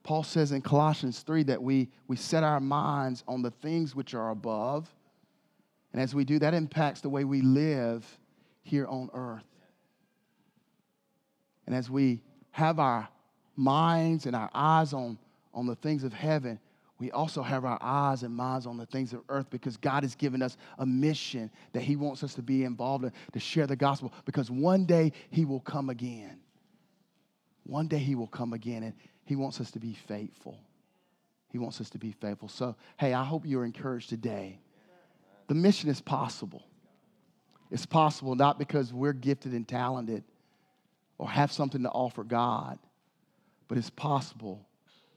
[0.01, 4.15] Paul says in Colossians 3 that we, we set our minds on the things which
[4.15, 4.89] are above.
[5.93, 8.03] And as we do, that impacts the way we live
[8.63, 9.45] here on earth.
[11.67, 12.21] And as we
[12.51, 13.07] have our
[13.55, 15.19] minds and our eyes on,
[15.53, 16.59] on the things of heaven,
[16.97, 20.15] we also have our eyes and minds on the things of earth because God has
[20.15, 23.75] given us a mission that He wants us to be involved in to share the
[23.75, 26.39] gospel because one day He will come again.
[27.63, 28.83] One day He will come again.
[28.83, 28.93] And
[29.25, 30.59] he wants us to be faithful.
[31.51, 32.47] He wants us to be faithful.
[32.47, 34.59] So, hey, I hope you're encouraged today.
[35.47, 36.63] The mission is possible.
[37.71, 40.23] It's possible not because we're gifted and talented
[41.17, 42.77] or have something to offer God,
[43.67, 44.67] but it's possible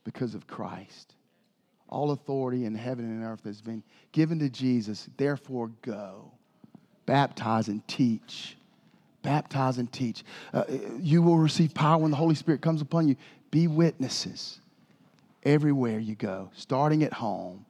[0.04, 1.14] because of Christ.
[1.88, 3.82] All authority in heaven and earth has been
[4.12, 5.08] given to Jesus.
[5.16, 6.32] Therefore, go,
[7.06, 8.56] baptize and teach.
[9.22, 10.24] Baptize and teach.
[10.52, 10.64] Uh,
[10.98, 13.16] you will receive power when the Holy Spirit comes upon you.
[13.50, 14.60] Be witnesses
[15.44, 17.64] everywhere you go, starting at home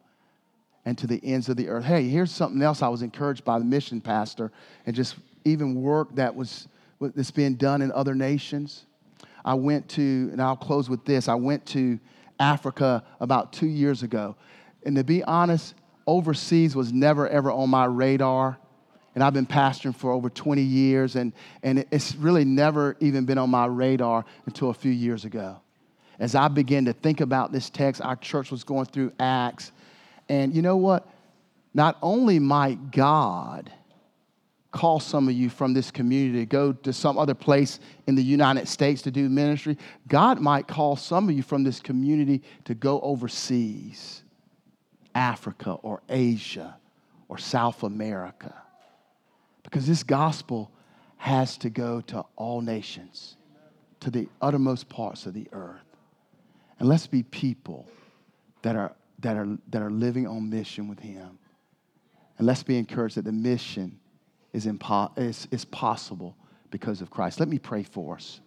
[0.84, 1.84] and to the ends of the earth.
[1.84, 4.50] Hey, here's something else I was encouraged by the mission pastor
[4.86, 6.66] and just even work that was
[7.00, 8.86] that's being done in other nations.
[9.44, 10.02] I went to,
[10.32, 11.28] and I'll close with this.
[11.28, 11.98] I went to
[12.38, 14.36] Africa about two years ago.
[14.84, 15.74] And to be honest,
[16.06, 18.58] overseas was never ever on my radar.
[19.14, 21.32] And I've been pastoring for over 20 years, and,
[21.62, 25.60] and it's really never even been on my radar until a few years ago.
[26.20, 29.72] As I began to think about this text, our church was going through Acts.
[30.28, 31.08] And you know what?
[31.74, 33.72] Not only might God
[34.70, 38.22] call some of you from this community to go to some other place in the
[38.22, 39.78] United States to do ministry.
[40.06, 44.22] God might call some of you from this community to go overseas,
[45.14, 46.76] Africa or Asia
[47.28, 48.54] or South America.
[49.62, 50.70] Because this gospel
[51.16, 53.36] has to go to all nations,
[54.00, 55.80] to the uttermost parts of the earth.
[56.78, 57.88] And let's be people
[58.62, 61.38] that are, that are, that are living on mission with Him.
[62.36, 63.98] And let's be encouraged that the mission
[64.52, 66.36] is, impo- is, is possible
[66.70, 67.40] because of Christ.
[67.40, 68.40] Let me pray for us.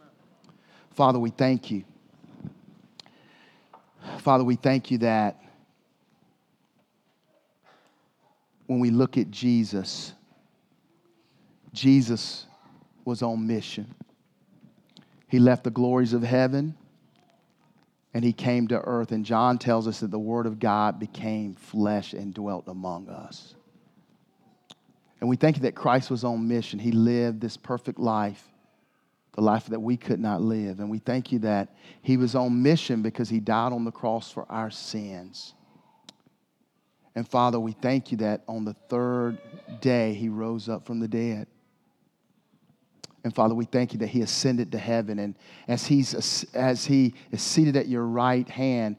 [0.92, 1.84] Father, we thank you.
[4.20, 5.42] Father, we thank you that
[8.68, 10.14] when we look at Jesus,
[11.74, 12.46] Jesus
[13.06, 13.94] was on mission.
[15.28, 16.76] He left the glories of heaven
[18.14, 19.12] and he came to earth.
[19.12, 23.56] And John tells us that the Word of God became flesh and dwelt among us.
[25.22, 26.80] And we thank you that Christ was on mission.
[26.80, 28.44] He lived this perfect life,
[29.34, 30.80] the life that we could not live.
[30.80, 34.32] And we thank you that He was on mission because He died on the cross
[34.32, 35.54] for our sins.
[37.14, 39.38] And Father, we thank you that on the third
[39.80, 41.46] day He rose up from the dead.
[43.24, 45.20] And Father, we thank you that He ascended to heaven.
[45.20, 45.36] And
[45.68, 48.96] as, he's, as He is seated at your right hand,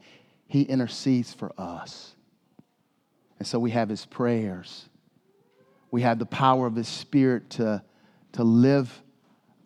[0.47, 2.15] He intercedes for us.
[3.41, 4.89] And so we have His prayers
[5.93, 7.81] we have the power of His Spirit to,
[8.33, 9.01] to live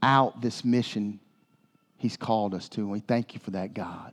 [0.02, 1.18] out this mission
[1.96, 2.82] He's called us to.
[2.82, 4.12] And we thank you for that, God.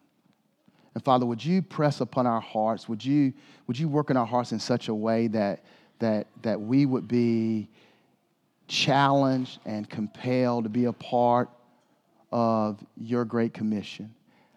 [0.93, 2.87] And Father, would you press upon our hearts?
[2.87, 3.33] Would you,
[3.67, 5.65] would you work in our hearts in such a way that,
[5.99, 7.67] that, that we would be
[8.67, 11.49] challenged and compelled to be a part
[12.31, 14.13] of your great commission?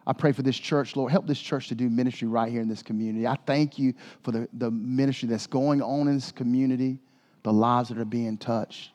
[0.07, 1.11] I pray for this church, Lord.
[1.11, 3.26] Help this church to do ministry right here in this community.
[3.26, 7.00] I thank you for the, the ministry that's going on in this community
[7.47, 8.90] the lives that are being touched.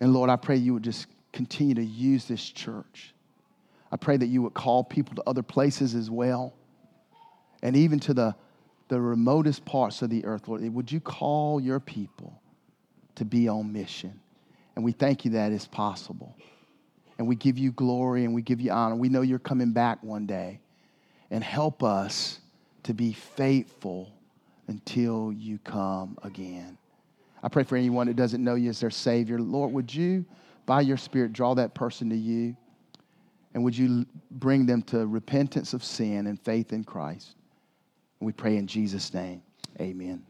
[0.00, 3.12] And Lord, I pray you would just continue to use this church.
[3.92, 6.54] I pray that you would call people to other places as well,
[7.62, 8.34] and even to the,
[8.88, 10.66] the remotest parts of the earth, Lord.
[10.72, 12.40] Would you call your people
[13.16, 14.18] to be on mission?
[14.74, 16.34] And we thank you that it's possible.
[17.18, 18.96] And we give you glory and we give you honor.
[18.96, 20.60] We know you're coming back one day.
[21.30, 22.40] And help us
[22.84, 24.10] to be faithful
[24.68, 26.78] until you come again.
[27.42, 29.38] I pray for anyone that doesn't know you as their Savior.
[29.38, 30.24] Lord, would you,
[30.66, 32.56] by your Spirit, draw that person to you?
[33.54, 37.34] And would you bring them to repentance of sin and faith in Christ?
[38.20, 39.42] And we pray in Jesus' name.
[39.80, 40.24] Amen.